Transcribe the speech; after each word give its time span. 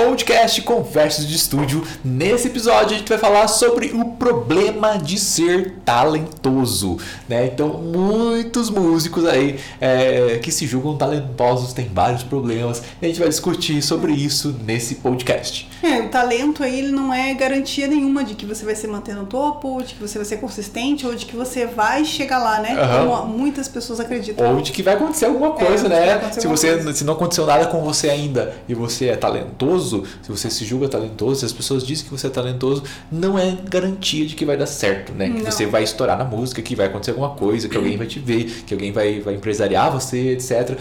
four 0.00 0.09
podcast 0.20 0.60
Conversas 0.62 1.26
de 1.26 1.34
Estúdio. 1.34 1.82
Nesse 2.04 2.48
episódio 2.48 2.94
a 2.94 2.98
gente 2.98 3.08
vai 3.08 3.16
falar 3.16 3.48
sobre 3.48 3.86
o 3.94 4.04
problema 4.04 4.98
de 4.98 5.18
ser 5.18 5.76
talentoso, 5.84 6.98
né? 7.26 7.46
Então 7.46 7.68
muitos 7.78 8.68
músicos 8.68 9.24
aí 9.24 9.58
é, 9.80 10.38
que 10.42 10.52
se 10.52 10.66
julgam 10.66 10.96
talentosos 10.96 11.72
têm 11.72 11.88
vários 11.92 12.22
problemas. 12.22 12.82
E 13.00 13.06
a 13.06 13.08
gente 13.08 13.18
vai 13.18 13.28
discutir 13.30 13.80
sobre 13.82 14.12
isso 14.12 14.54
nesse 14.62 14.96
podcast. 14.96 15.68
É, 15.82 16.00
o 16.00 16.08
talento 16.08 16.62
aí 16.62 16.78
ele 16.80 16.92
não 16.92 17.12
é 17.14 17.32
garantia 17.32 17.86
nenhuma 17.88 18.22
de 18.22 18.34
que 18.34 18.44
você 18.44 18.64
vai 18.64 18.74
se 18.74 18.86
manter 18.86 19.14
no 19.14 19.24
topo, 19.24 19.82
de 19.82 19.94
que 19.94 20.00
você 20.02 20.18
vai 20.18 20.26
ser 20.26 20.36
consistente 20.36 21.06
ou 21.06 21.14
de 21.14 21.24
que 21.24 21.34
você 21.34 21.64
vai 21.66 22.04
chegar 22.04 22.38
lá, 22.38 22.60
né? 22.60 22.74
Aham. 22.78 23.06
Como 23.06 23.38
muitas 23.38 23.68
pessoas 23.68 23.98
acreditam. 24.00 24.54
Ou 24.54 24.60
de 24.60 24.70
que 24.70 24.82
vai 24.82 24.94
acontecer 24.94 25.24
alguma 25.24 25.52
coisa, 25.52 25.86
É, 25.86 25.88
né? 25.88 26.30
Se 26.32 26.46
você 26.46 26.74
coisa. 26.74 26.92
se 26.92 27.04
não 27.04 27.14
aconteceu 27.14 27.46
nada 27.46 27.66
com 27.66 27.80
você 27.82 28.10
ainda 28.10 28.54
e 28.68 28.74
você 28.74 29.06
é 29.06 29.16
talentoso, 29.16 30.04
se 30.22 30.30
você 30.30 30.50
se 30.50 30.64
julga 30.64 30.88
talentoso, 30.88 31.40
se 31.40 31.46
as 31.46 31.52
pessoas 31.52 31.84
dizem 31.86 32.04
que 32.06 32.10
você 32.10 32.26
é 32.26 32.30
talentoso, 32.30 32.82
não 33.10 33.38
é 33.38 33.56
garantia 33.68 34.26
de 34.26 34.34
que 34.34 34.44
vai 34.44 34.56
dar 34.56 34.66
certo, 34.66 35.12
né? 35.12 35.28
Que 35.30 35.42
Não. 35.42 35.50
você 35.50 35.66
vai 35.66 35.82
estourar 35.82 36.16
na 36.18 36.24
música, 36.24 36.60
que 36.62 36.74
vai 36.76 36.86
acontecer 36.86 37.10
alguma 37.12 37.30
coisa, 37.30 37.68
que 37.68 37.76
alguém 37.76 37.96
vai 37.96 38.06
te 38.06 38.18
ver, 38.18 38.44
que 38.66 38.74
alguém 38.74 38.92
vai, 38.92 39.20
vai 39.20 39.34
empresariar 39.34 39.90
você, 39.92 40.32
etc. 40.32 40.78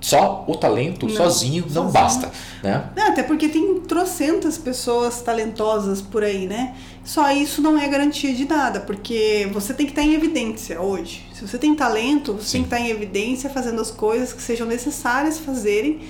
Só 0.00 0.46
o 0.48 0.56
talento 0.56 1.06
Não, 1.06 1.14
sozinho 1.14 1.62
não 1.64 1.90
sozinho. 1.90 1.92
basta, 1.92 2.32
né? 2.62 2.90
Até 3.06 3.22
porque 3.22 3.50
tem 3.50 3.80
trocentas 3.80 4.56
pessoas 4.56 5.20
talentosas 5.20 6.00
por 6.00 6.24
aí, 6.24 6.46
né? 6.46 6.74
Só 7.04 7.30
isso 7.32 7.60
não 7.60 7.78
é 7.78 7.86
garantia 7.86 8.32
de 8.34 8.46
nada, 8.46 8.80
porque 8.80 9.46
você 9.52 9.74
tem 9.74 9.84
que 9.84 9.92
estar 9.92 10.02
em 10.02 10.14
evidência 10.14 10.80
hoje. 10.80 11.26
Se 11.34 11.46
você 11.46 11.58
tem 11.58 11.74
talento, 11.74 12.32
você 12.32 12.44
Sim. 12.46 12.52
tem 12.52 12.62
que 12.62 12.66
estar 12.74 12.80
em 12.80 12.88
evidência 12.90 13.50
fazendo 13.50 13.80
as 13.80 13.90
coisas 13.90 14.32
que 14.32 14.40
sejam 14.40 14.66
necessárias 14.66 15.38
fazerem, 15.38 16.00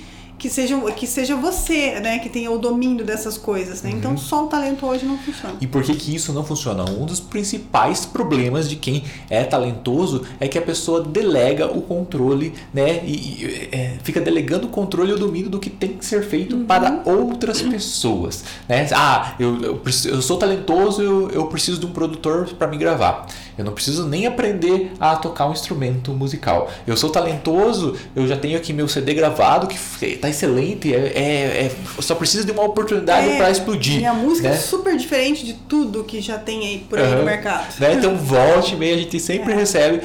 que 0.41 0.49
sejam 0.49 0.81
que 0.91 1.05
seja 1.05 1.35
você, 1.35 1.99
né, 1.99 2.17
que 2.17 2.27
tenha 2.27 2.49
o 2.49 2.57
domínio 2.57 3.05
dessas 3.05 3.37
coisas, 3.37 3.83
né? 3.83 3.91
Uhum. 3.91 3.97
Então 3.97 4.17
só 4.17 4.45
o 4.45 4.47
talento 4.47 4.83
hoje 4.87 5.05
não 5.05 5.15
funciona. 5.15 5.53
E 5.61 5.67
por 5.67 5.83
que, 5.83 5.93
que 5.93 6.15
isso 6.15 6.33
não 6.33 6.43
funciona? 6.43 6.83
Um 6.83 7.05
dos 7.05 7.19
principais 7.19 8.07
problemas 8.07 8.67
de 8.67 8.75
quem 8.75 9.03
é 9.29 9.43
talentoso 9.43 10.23
é 10.39 10.47
que 10.47 10.57
a 10.57 10.61
pessoa 10.63 11.01
delega 11.03 11.67
o 11.67 11.83
controle, 11.83 12.55
né? 12.73 13.05
E, 13.05 13.11
e, 13.11 13.69
é, 13.71 13.97
fica 14.01 14.19
delegando 14.19 14.65
o 14.65 14.69
controle 14.71 15.11
e 15.11 15.13
o 15.13 15.19
domínio 15.19 15.47
do 15.47 15.59
que 15.59 15.69
tem 15.69 15.89
que 15.89 16.03
ser 16.03 16.23
feito 16.23 16.57
para 16.65 17.03
outras 17.05 17.61
pessoas. 17.61 18.43
Né? 18.67 18.89
Ah, 18.95 19.35
eu, 19.39 19.61
eu, 19.61 19.81
eu 20.05 20.21
sou 20.23 20.37
talentoso, 20.37 21.03
eu, 21.03 21.29
eu 21.29 21.45
preciso 21.45 21.79
de 21.79 21.85
um 21.85 21.91
produtor 21.91 22.49
para 22.57 22.67
me 22.67 22.77
gravar. 22.77 23.27
Eu 23.61 23.65
não 23.65 23.73
preciso 23.73 24.07
nem 24.07 24.25
aprender 24.25 24.91
a 24.99 25.15
tocar 25.15 25.47
um 25.47 25.51
instrumento 25.51 26.11
musical. 26.13 26.69
Eu 26.87 26.97
sou 26.97 27.11
talentoso, 27.11 27.95
eu 28.15 28.27
já 28.27 28.35
tenho 28.35 28.57
aqui 28.57 28.73
meu 28.73 28.87
CD 28.87 29.13
gravado 29.13 29.67
que 29.67 29.77
está 30.05 30.27
excelente, 30.29 30.93
é, 30.93 30.97
é- 30.97 31.65
é- 31.67 31.71
só 32.01 32.15
preciso 32.15 32.43
de 32.45 32.51
uma 32.51 32.63
oportunidade 32.63 33.29
É, 33.29 33.37
para 33.37 33.51
explodir. 33.51 34.01
E 34.01 34.05
a 34.05 34.13
música 34.13 34.49
né? 34.49 34.55
é 34.55 34.57
super 34.57 34.97
diferente 34.97 35.45
de 35.45 35.53
tudo 35.53 36.03
que 36.03 36.19
já 36.21 36.39
tem 36.39 36.59
aí 36.65 36.77
por 36.89 36.97
aí 36.97 37.05
Aham. 37.05 37.17
no 37.17 37.23
mercado. 37.23 37.67
Né? 37.79 37.93
Então, 37.93 38.15
volte 38.17 38.73
e 38.73 38.77
meia, 38.77 38.95
a 38.95 38.97
gente 38.97 39.19
sempre 39.19 39.53
É. 39.53 39.55
recebe 39.55 40.01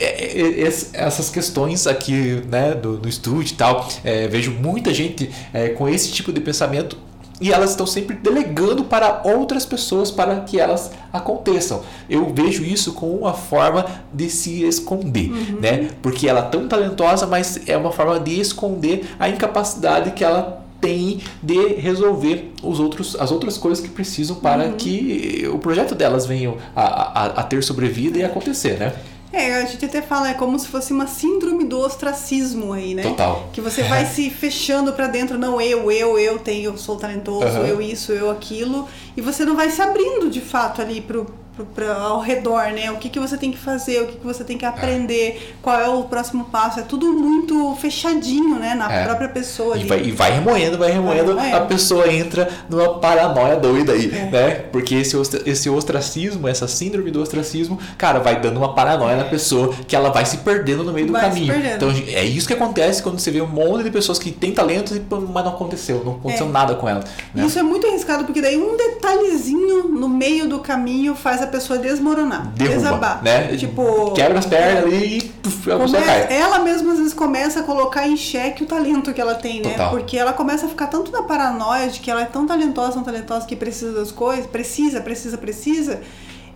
é, 0.00 0.40
é, 0.42 0.62
essas 0.94 1.30
questões 1.30 1.86
aqui 1.86 2.42
né, 2.50 2.74
do, 2.74 2.96
do 2.96 3.08
estúdio 3.08 3.52
e 3.52 3.56
tal. 3.56 3.88
Vejo 4.30 4.50
muita 4.52 4.92
gente 4.92 5.30
com 5.76 5.88
esse 5.88 6.10
tipo 6.10 6.32
de 6.32 6.40
pensamento 6.40 6.96
e 7.40 7.52
elas 7.52 7.70
estão 7.70 7.86
sempre 7.86 8.16
delegando 8.16 8.84
para 8.84 9.22
outras 9.24 9.64
pessoas 9.64 10.10
para 10.10 10.40
que 10.40 10.58
elas 10.58 10.90
aconteçam. 11.12 11.82
Eu 12.10 12.32
vejo 12.34 12.64
isso 12.64 12.92
como 12.92 13.12
uma 13.16 13.32
forma 13.34 13.84
de 14.12 14.28
se 14.28 14.62
esconder, 14.64 15.30
Uhum. 15.30 15.60
né? 15.60 15.88
Porque 16.02 16.28
ela 16.28 16.40
é 16.40 16.42
tão 16.50 16.66
talentosa, 16.66 17.26
mas 17.26 17.60
é 17.68 17.76
uma 17.76 17.92
forma 17.92 18.18
de 18.18 18.40
esconder 18.40 19.06
a 19.18 19.28
incapacidade 19.28 20.10
que 20.12 20.24
ela 20.24 20.64
tem 20.80 21.20
de 21.42 21.74
resolver 21.74 22.52
os 22.62 22.78
outros, 22.78 23.16
as 23.18 23.32
outras 23.32 23.58
coisas 23.58 23.82
que 23.82 23.90
precisam 23.90 24.36
para 24.36 24.64
Uhum. 24.66 24.72
que 24.74 25.48
o 25.52 25.58
projeto 25.58 25.94
delas 25.94 26.24
venham 26.26 26.56
a, 26.74 26.82
a, 26.82 27.26
a 27.40 27.42
ter 27.42 27.62
sobrevida 27.64 28.18
e 28.18 28.24
acontecer, 28.24 28.78
né? 28.78 28.92
É, 29.32 29.56
a 29.56 29.64
gente 29.66 29.84
até 29.84 30.00
fala, 30.00 30.30
é 30.30 30.34
como 30.34 30.58
se 30.58 30.68
fosse 30.68 30.92
uma 30.92 31.06
síndrome 31.06 31.64
do 31.64 31.78
ostracismo 31.78 32.72
aí, 32.72 32.94
né? 32.94 33.02
Total. 33.02 33.48
Que 33.52 33.60
você 33.60 33.82
vai 33.82 34.06
se 34.06 34.30
fechando 34.30 34.92
pra 34.92 35.06
dentro, 35.06 35.38
não, 35.38 35.60
eu, 35.60 35.90
eu, 35.90 36.18
eu 36.18 36.38
tenho, 36.38 36.70
eu 36.70 36.78
sou 36.78 36.96
talentoso, 36.96 37.44
Aham. 37.44 37.66
eu 37.66 37.80
isso, 37.80 38.12
eu 38.12 38.30
aquilo, 38.30 38.88
e 39.16 39.20
você 39.20 39.44
não 39.44 39.54
vai 39.54 39.70
se 39.70 39.82
abrindo 39.82 40.30
de 40.30 40.40
fato 40.40 40.80
ali 40.80 41.00
pro, 41.00 41.26
pra- 41.64 41.94
ao 41.96 42.20
redor, 42.20 42.72
né? 42.72 42.90
O 42.90 42.96
que, 42.96 43.08
que 43.08 43.18
você 43.18 43.36
tem 43.36 43.50
que 43.50 43.58
fazer, 43.58 44.02
o 44.02 44.06
que, 44.06 44.16
que 44.18 44.26
você 44.26 44.44
tem 44.44 44.56
que 44.58 44.64
aprender, 44.64 45.54
qual 45.62 45.78
é 45.80 45.88
o 45.88 46.04
próximo 46.04 46.44
passo, 46.46 46.80
é 46.80 46.82
tudo 46.82 47.12
muito 47.12 47.74
fechadinho, 47.80 48.56
né? 48.58 48.74
Na 48.74 48.90
É. 48.92 49.04
própria 49.04 49.28
pessoa 49.28 49.76
E 49.76 49.84
vai, 49.84 50.02
e 50.02 50.10
vai 50.10 50.32
remoendo, 50.32 50.78
vai 50.78 50.90
remoendo, 50.90 51.34
Vai 51.34 51.46
remoendo. 51.46 51.56
a 51.64 51.66
pessoa 51.66 52.12
entra 52.12 52.48
numa 52.68 52.98
paranoia 52.98 53.56
doida 53.56 53.92
aí, 53.92 54.10
É. 54.14 54.30
né? 54.30 54.50
Porque 54.72 54.94
esse, 54.94 55.16
esse 55.46 55.68
ostracismo, 55.70 56.46
essa 56.48 56.66
síndrome 56.68 57.10
do 57.10 57.20
ostracismo, 57.20 57.78
cara, 57.96 58.18
vai 58.20 58.40
dando 58.40 58.58
uma 58.58 58.74
paranoia 58.74 59.16
na 59.16 59.24
pessoa 59.24 59.74
que 59.86 59.94
ela 59.96 60.10
vai 60.10 60.24
se 60.24 60.38
perdendo 60.38 60.84
no 60.84 60.92
meio 60.92 61.06
do 61.06 61.12
Vai 61.12 61.22
caminho. 61.22 61.54
Então 61.54 61.90
é 61.90 62.24
isso 62.24 62.46
que 62.46 62.54
acontece 62.54 63.02
quando 63.02 63.18
você 63.18 63.30
vê 63.30 63.40
um 63.40 63.46
monte 63.46 63.84
de 63.84 63.90
pessoas 63.90 64.18
que 64.18 64.30
têm 64.30 64.52
talento, 64.52 64.98
pô, 65.08 65.20
mas 65.20 65.44
não 65.44 65.52
aconteceu, 65.52 66.02
não 66.04 66.12
aconteceu 66.12 66.46
É. 66.46 66.50
nada 66.50 66.74
com 66.74 66.88
ela. 66.88 67.02
Né? 67.34 67.44
Isso 67.46 67.58
é 67.58 67.62
muito 67.62 67.86
arriscado, 67.86 68.24
porque 68.24 68.40
daí 68.40 68.56
um 68.56 68.76
detalhezinho 68.76 69.84
no 69.88 70.08
meio 70.08 70.48
do 70.48 70.58
caminho 70.58 71.14
faz 71.14 71.42
a 71.42 71.46
pessoa 71.48 71.78
desmoronar, 71.78 72.46
Derruba, 72.54 72.76
desabar. 72.76 73.22
né? 73.22 73.56
Tipo, 73.56 74.12
Quebra 74.12 74.38
as 74.38 74.46
pernas 74.46 74.84
ali 74.84 75.18
e 75.18 75.22
puf, 75.22 75.70
a 75.70 75.78
pessoa 75.78 76.02
cai. 76.02 76.26
ela 76.32 76.58
mesma 76.60 76.92
às 76.92 76.98
vezes 76.98 77.14
começa 77.14 77.60
a 77.60 77.62
colocar 77.62 78.06
em 78.06 78.16
xeque 78.16 78.62
o 78.62 78.66
talento 78.66 79.12
que 79.12 79.20
ela 79.20 79.34
tem, 79.34 79.62
né? 79.62 79.70
Total. 79.70 79.90
Porque 79.90 80.16
ela 80.16 80.32
começa 80.32 80.66
a 80.66 80.68
ficar 80.68 80.86
tanto 80.86 81.10
na 81.10 81.22
paranoia 81.22 81.88
de 81.88 82.00
que 82.00 82.10
ela 82.10 82.22
é 82.22 82.26
tão 82.26 82.46
talentosa, 82.46 82.92
tão 82.92 83.02
talentosa 83.02 83.46
que 83.46 83.56
precisa 83.56 83.92
das 83.92 84.10
coisas, 84.12 84.46
precisa, 84.46 85.00
precisa, 85.00 85.36
precisa. 85.38 86.00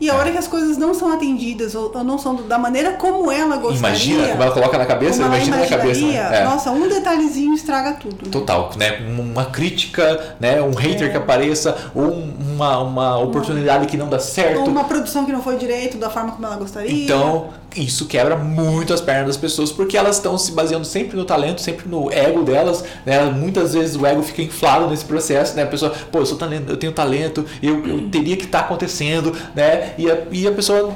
E 0.03 0.11
a 0.11 0.15
É. 0.15 0.17
hora 0.17 0.33
que 0.33 0.39
as 0.39 0.49
coisas 0.49 0.77
não 0.77 0.93
são 0.93 1.13
atendidas 1.13 1.77
ou, 1.77 1.93
ou 1.95 2.03
não 2.03 2.19
são 2.19 2.35
da 2.35 2.59
maneira 2.59 2.93
como 2.95 3.31
ela 3.31 3.57
gostaria. 3.57 3.79
Imagina 3.79 4.29
como 4.31 4.43
ela 4.43 4.51
coloca 4.53 4.77
na 4.77 4.85
cabeça, 4.85 5.23
imagina 5.23 5.59
na 5.59 5.67
cabeça. 5.67 6.01
né? 6.05 6.41
É. 6.41 6.45
Nossa, 6.45 6.71
um 6.73 6.89
detalhezinho 6.89 7.55
estraga 7.55 7.93
tudo. 7.93 8.29
Total, 8.29 8.71
né? 8.77 8.99
Uma 9.17 9.45
crítica, 9.45 10.35
né? 10.41 10.61
Um 10.61 10.75
hater 10.75 11.11
que 11.11 11.17
apareça, 11.17 11.77
ou 11.95 12.05
um- 12.07 12.35
uma, 12.55 12.79
uma 12.79 13.19
oportunidade 13.19 13.87
que 13.87 13.97
não 13.97 14.09
dá 14.09 14.19
certo. 14.19 14.61
Ou 14.63 14.67
uma 14.69 14.85
produção 14.85 15.25
que 15.25 15.31
não 15.33 15.41
foi 15.43 15.57
direito 15.57 15.97
da 15.99 16.11
forma 16.11 16.33
como 16.33 16.45
ela 16.47 16.57
gostaria. 16.57 17.05
Então, 17.05 17.51
isso 17.77 18.07
quebra 18.07 18.37
muito 18.37 18.93
as 18.93 19.01
pernas 19.01 19.27
das 19.29 19.37
pessoas, 19.37 19.73
porque 19.73 19.97
elas 19.97 20.17
estão 20.17 20.37
se 20.37 20.53
baseando 20.53 20.85
sempre 20.85 21.17
no 21.17 21.25
talento, 21.25 21.61
sempre 21.61 21.89
no 21.89 22.11
ego 22.11 22.43
delas, 22.43 22.85
né? 23.07 23.23
Muitas 23.25 23.75
vezes 23.75 23.97
o 23.97 24.05
ego 24.07 24.23
fica 24.23 24.43
inflado 24.43 24.89
nesse 24.89 25.05
processo, 25.05 25.55
né? 25.57 25.63
A 25.63 25.67
pessoa, 25.67 25.93
pô, 26.11 26.19
eu, 26.21 26.27
sou 26.27 26.37
talento, 26.39 26.69
eu 26.71 26.77
tenho 26.77 26.93
talento, 26.93 27.45
eu, 27.63 27.87
eu 27.87 28.09
teria 28.11 28.37
que 28.37 28.45
estar 28.45 28.61
acontecendo, 28.61 29.33
né? 29.55 29.95
E 29.99 30.11
a, 30.11 30.19
e 30.31 30.47
a 30.47 30.53
pessoa 30.53 30.95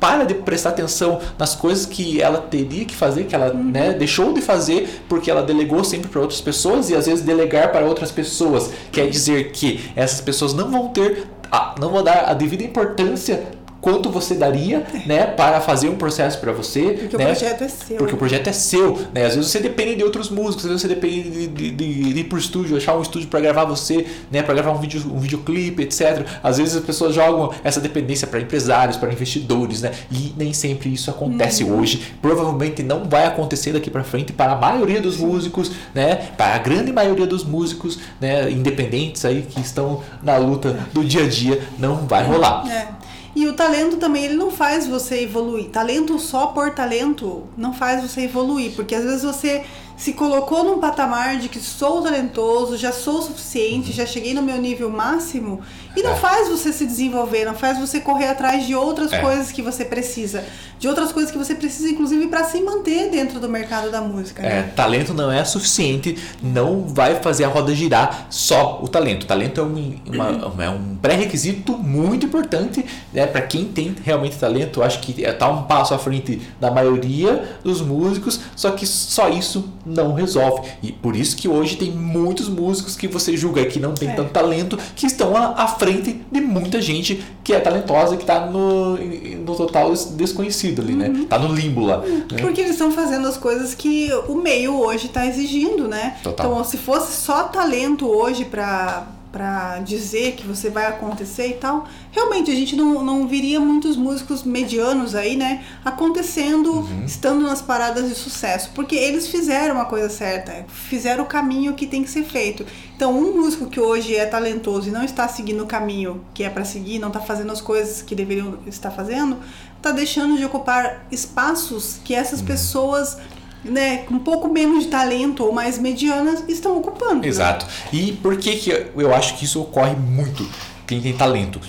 para 0.00 0.24
de 0.24 0.34
prestar 0.34 0.70
atenção 0.70 1.20
nas 1.38 1.54
coisas 1.54 1.86
que 1.86 2.20
ela 2.20 2.38
teria 2.38 2.84
que 2.84 2.94
fazer, 2.96 3.24
que 3.24 3.34
ela 3.36 3.52
né, 3.54 3.92
deixou 3.92 4.32
de 4.32 4.40
fazer 4.40 5.02
porque 5.08 5.30
ela 5.30 5.42
delegou 5.44 5.84
sempre 5.84 6.08
para 6.08 6.20
outras 6.20 6.40
pessoas 6.40 6.90
e 6.90 6.96
às 6.96 7.06
vezes 7.06 7.24
delegar 7.24 7.70
para 7.70 7.86
outras 7.86 8.10
pessoas 8.10 8.70
quer 8.90 9.08
dizer 9.08 9.52
que 9.52 9.90
essas 9.94 10.20
pessoas 10.20 10.52
não 10.54 10.68
vão 10.70 10.88
ter, 10.88 11.28
a- 11.52 11.76
não 11.80 11.90
vão 11.90 12.02
dar 12.02 12.24
a 12.28 12.34
devida 12.34 12.64
importância 12.64 13.44
quanto 13.82 14.08
você 14.10 14.34
daria, 14.34 14.86
né, 15.04 15.26
para 15.26 15.60
fazer 15.60 15.88
um 15.90 15.96
processo 15.96 16.38
para 16.38 16.52
você, 16.52 16.92
Porque 17.00 17.16
né? 17.18 17.24
o 17.24 17.26
projeto 17.36 17.64
é 17.64 17.68
seu. 17.68 17.96
Porque 17.98 18.14
o 18.14 18.16
projeto 18.16 18.46
é 18.48 18.52
seu, 18.52 18.98
né? 19.12 19.26
Às 19.26 19.34
vezes 19.34 19.50
você 19.50 19.58
depende 19.58 19.96
de 19.96 20.04
outros 20.04 20.30
músicos, 20.30 20.64
às 20.64 20.70
vezes 20.70 20.82
você 20.82 20.88
depende 20.88 21.28
de, 21.30 21.46
de, 21.48 21.70
de- 21.72 22.12
de 22.14 22.20
ir 22.20 22.24
pro 22.24 22.38
estúdio, 22.38 22.76
achar 22.76 22.96
um 22.96 23.02
estúdio 23.02 23.26
para 23.28 23.40
gravar 23.40 23.64
você, 23.64 24.06
né? 24.30 24.40
Para 24.42 24.54
gravar 24.54 24.70
um 24.70 24.78
vídeo, 24.78 25.02
um 25.12 25.18
videoclipe, 25.18 25.82
etc. 25.82 26.24
Às 26.42 26.58
vezes 26.58 26.76
as 26.76 26.84
pessoas 26.84 27.12
jogam 27.14 27.52
essa 27.64 27.80
dependência 27.80 28.26
para 28.26 28.40
empresários, 28.40 28.96
para 28.96 29.12
investidores, 29.12 29.82
né? 29.82 29.90
E 30.12 30.32
nem 30.36 30.52
sempre 30.52 30.92
isso 30.92 31.10
acontece 31.10 31.64
hoje. 31.64 32.14
Provavelmente 32.22 32.82
não 32.84 33.04
vai 33.08 33.26
acontecer 33.26 33.72
daqui 33.72 33.90
para 33.90 34.04
frente 34.04 34.32
para 34.32 34.52
a 34.52 34.56
maioria 34.56 35.00
dos 35.02 35.16
músicos, 35.16 35.72
né? 35.92 36.14
Para 36.36 36.54
a 36.54 36.58
grande 36.58 36.92
maioria 36.92 37.26
dos 37.26 37.44
músicos, 37.44 37.98
né? 38.20 38.48
Independentes 38.48 39.24
aí 39.24 39.42
que 39.42 39.60
estão 39.60 40.02
na 40.22 40.36
luta 40.36 40.78
do 40.92 41.04
dia 41.04 41.24
a 41.24 41.28
dia, 41.28 41.60
não 41.78 42.06
vai 42.06 42.22
rolar. 42.24 42.64
É. 42.70 43.01
E 43.42 43.46
o 43.48 43.54
talento 43.54 43.96
também, 43.96 44.26
ele 44.26 44.36
não 44.36 44.52
faz 44.52 44.86
você 44.86 45.20
evoluir. 45.22 45.68
Talento 45.68 46.16
só 46.16 46.46
por 46.46 46.70
talento 46.70 47.42
não 47.56 47.74
faz 47.74 48.00
você 48.00 48.20
evoluir, 48.20 48.70
porque 48.76 48.94
às 48.94 49.02
vezes 49.02 49.24
você 49.24 49.64
se 49.96 50.12
colocou 50.12 50.62
num 50.62 50.78
patamar 50.78 51.38
de 51.38 51.48
que 51.48 51.58
sou 51.58 52.00
talentoso, 52.02 52.76
já 52.76 52.92
sou 52.92 53.20
suficiente, 53.20 53.90
já 53.90 54.06
cheguei 54.06 54.32
no 54.32 54.42
meu 54.42 54.58
nível 54.58 54.88
máximo, 54.90 55.60
e 55.96 56.02
não 56.02 56.12
É. 56.12 56.16
faz 56.16 56.48
você 56.48 56.72
se 56.72 56.86
desenvolver, 56.86 57.44
não 57.44 57.54
faz 57.54 57.78
você 57.78 58.00
correr 58.00 58.28
atrás 58.28 58.66
de 58.66 58.74
outras 58.74 59.12
É. 59.12 59.18
coisas 59.20 59.50
que 59.52 59.62
você 59.62 59.84
precisa, 59.84 60.44
de 60.78 60.88
outras 60.88 61.12
coisas 61.12 61.30
que 61.30 61.38
você 61.38 61.54
precisa, 61.54 61.88
inclusive, 61.88 62.26
para 62.28 62.44
se 62.44 62.60
manter 62.60 63.10
dentro 63.10 63.38
do 63.38 63.48
mercado 63.48 63.90
da 63.90 64.00
música. 64.00 64.42
É, 64.42 64.48
né? 64.62 64.72
talento 64.74 65.14
não 65.14 65.30
é 65.30 65.44
suficiente, 65.44 66.16
não 66.42 66.86
vai 66.88 67.16
fazer 67.16 67.44
a 67.44 67.48
roda 67.48 67.74
girar 67.74 68.26
só 68.30 68.80
o 68.82 68.88
talento. 68.88 69.26
Talento 69.26 69.60
é 69.60 69.64
um, 69.64 69.94
uma- 70.06 70.64
é 70.64 70.70
um 70.70 70.96
pré-requisito 71.00 71.72
muito 71.72 72.26
importante 72.26 72.84
né, 73.12 73.26
para 73.26 73.42
quem 73.42 73.64
tem 73.66 73.94
realmente 74.04 74.36
talento. 74.36 74.80
Eu 74.80 74.84
acho 74.84 75.00
que 75.00 75.22
está 75.22 75.48
um 75.48 75.62
passo 75.64 75.94
à 75.94 75.98
frente 75.98 76.40
da 76.60 76.70
maioria 76.70 77.58
dos 77.62 77.80
músicos, 77.80 78.40
só 78.56 78.70
que 78.72 78.86
só 78.86 79.28
isso 79.28 79.68
não 79.86 80.14
resolve. 80.14 80.68
E 80.82 80.90
por 80.92 81.14
isso 81.16 81.36
que 81.36 81.48
hoje 81.48 81.76
tem 81.76 81.90
muitos 81.90 82.48
músicos 82.48 82.96
que 82.96 83.06
você 83.06 83.36
julga 83.36 83.64
que 83.66 83.78
não 83.78 83.94
tem 83.94 84.10
É. 84.10 84.12
tanto 84.14 84.30
talento, 84.30 84.78
que 84.96 85.06
estão 85.06 85.36
à, 85.36 85.62
à 85.62 85.68
frente 85.84 86.20
de 86.30 86.40
muita 86.40 86.80
gente 86.80 87.22
que 87.42 87.52
é 87.52 87.60
talentosa, 87.60 88.16
que 88.16 88.22
está 88.22 88.46
no, 88.46 88.96
no 88.96 89.54
total 89.56 89.90
des- 89.90 90.04
desconhecido 90.06 90.80
ali, 90.82 90.92
né? 90.94 91.26
Tá 91.28 91.38
no 91.38 91.52
limbo 91.54 91.84
lá. 91.86 91.98
né? 91.98 92.24
Porque 92.40 92.60
eles 92.60 92.72
estão 92.72 92.92
fazendo 92.92 93.26
as 93.26 93.36
coisas 93.36 93.74
que 93.74 94.10
o 94.28 94.34
meio 94.36 94.78
hoje 94.78 95.06
está 95.06 95.26
exigindo, 95.26 95.88
né? 95.88 96.16
Total. 96.22 96.46
Então, 96.52 96.64
se 96.64 96.76
fosse 96.76 97.12
só 97.20 97.44
talento 97.44 98.06
hoje 98.08 98.44
pra, 98.44 99.06
pra 99.32 99.78
dizer 99.78 100.32
que 100.36 100.46
você 100.46 100.68
vai 100.68 100.86
acontecer 100.86 101.48
e 101.48 101.54
tal, 101.54 101.86
realmente 102.10 102.50
a 102.50 102.54
gente 102.54 102.76
não, 102.76 103.02
não 103.02 103.26
viria 103.26 103.58
muitos 103.58 103.96
músicos 103.96 104.42
medianos 104.44 105.14
aí, 105.14 105.36
né? 105.36 105.64
Acontecendo, 105.84 106.70
Uhum. 106.72 107.04
estando 107.06 107.40
nas 107.42 107.62
paradas 107.62 108.08
de 108.08 108.14
sucesso. 108.14 108.70
Porque 108.74 108.94
eles 108.94 109.26
fizeram 109.28 109.80
a 109.80 109.86
coisa 109.86 110.08
certa, 110.10 110.66
fizeram 110.68 111.24
o 111.24 111.26
caminho 111.26 111.72
que 111.74 111.86
tem 111.86 112.04
que 112.04 112.10
ser 112.10 112.24
feito. 112.24 112.66
Então, 112.94 113.16
um 113.18 113.34
músico 113.40 113.66
que 113.66 113.80
hoje 113.80 114.14
é 114.14 114.26
talentoso 114.26 114.88
e 114.88 114.92
não 114.92 115.02
está 115.02 115.26
seguindo 115.26 115.64
o 115.64 115.66
caminho 115.66 116.22
que 116.34 116.44
é 116.44 116.50
pra 116.50 116.64
seguir, 116.64 116.98
não 116.98 117.08
está 117.08 117.20
fazendo 117.20 117.50
as 117.52 117.60
coisas 117.60 118.02
que 118.02 118.14
deveriam 118.14 118.58
estar 118.66 118.90
fazendo, 118.90 119.38
tá 119.80 119.90
deixando 119.90 120.36
de 120.36 120.44
ocupar 120.44 121.06
espaços 121.10 121.98
que 122.04 122.14
essas 122.14 122.40
Uhum. 122.40 122.46
pessoas, 122.46 123.16
né, 123.64 123.98
com 123.98 124.14
um 124.14 124.18
pouco 124.18 124.48
menos 124.48 124.84
de 124.84 124.90
talento 124.90 125.44
ou 125.44 125.52
mais 125.52 125.78
medianas, 125.78 126.44
estão 126.48 126.76
ocupando. 126.78 127.22
né? 127.22 127.28
Exato. 127.28 127.66
E 127.92 128.12
por 128.12 128.36
que, 128.36 128.56
que 128.56 128.70
eu 128.96 129.14
acho 129.14 129.36
que 129.36 129.44
isso 129.44 129.60
ocorre 129.60 129.94
muito? 129.94 130.48
Quem 130.86 131.00
tem 131.00 131.12
talento 131.12 131.60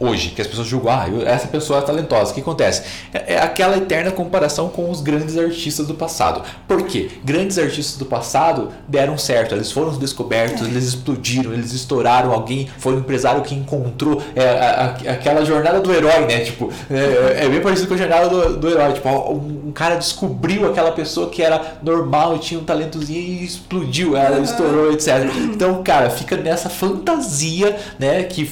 hoje, 0.00 0.30
que 0.30 0.40
as 0.40 0.46
pessoas 0.48 0.66
julgam, 0.66 0.90
ah, 0.90 1.06
essa 1.26 1.46
pessoa 1.46 1.78
é 1.78 1.82
talentosa. 1.82 2.30
O 2.32 2.34
que 2.34 2.40
acontece? 2.40 2.82
É, 3.12 3.34
é 3.34 3.38
aquela 3.42 3.76
eterna 3.76 4.10
comparação 4.10 4.68
com 4.70 4.90
os 4.90 5.00
grandes 5.02 5.36
artistas 5.36 5.86
do 5.86 5.94
passado. 5.94 6.42
Por 6.66 6.82
quê? 6.84 7.10
Grandes 7.24 7.58
artistas 7.58 7.96
do 7.98 8.06
passado 8.06 8.70
deram 8.88 9.18
certo, 9.18 9.54
eles 9.54 9.70
foram 9.70 9.90
descobertos, 9.98 10.66
eles 10.66 10.84
explodiram, 10.84 11.52
eles 11.52 11.72
estouraram, 11.72 12.32
alguém 12.32 12.68
foi 12.78 12.94
um 12.94 12.98
empresário 13.00 13.42
que 13.42 13.54
encontrou 13.54 14.22
é, 14.34 14.48
a- 14.48 14.96
a- 15.06 15.12
aquela 15.12 15.44
jornada 15.44 15.80
do 15.80 15.92
herói, 15.92 16.20
né? 16.26 16.40
Tipo, 16.40 16.72
é, 16.90 17.44
é 17.44 17.48
bem 17.48 17.60
parecido 17.60 17.86
com 17.88 17.94
a 17.94 17.98
jornada 17.98 18.28
do, 18.28 18.56
do 18.56 18.68
herói. 18.70 18.94
Tipo, 18.94 19.08
um, 19.08 19.68
um 19.68 19.72
cara 19.72 19.96
descobriu 19.96 20.66
aquela 20.66 20.92
pessoa 20.92 21.28
que 21.28 21.42
era 21.42 21.74
normal 21.82 22.36
e 22.36 22.38
tinha 22.38 22.58
um 22.58 22.64
talentozinho 22.64 23.20
e 23.20 23.44
explodiu, 23.44 24.16
ela 24.16 24.38
estourou, 24.40 24.92
etc. 24.92 25.08
Então, 25.52 25.82
cara, 25.82 26.08
fica 26.08 26.36
nessa 26.36 26.70
fantasia, 26.70 27.76
né? 27.98 28.22
Que 28.22 28.50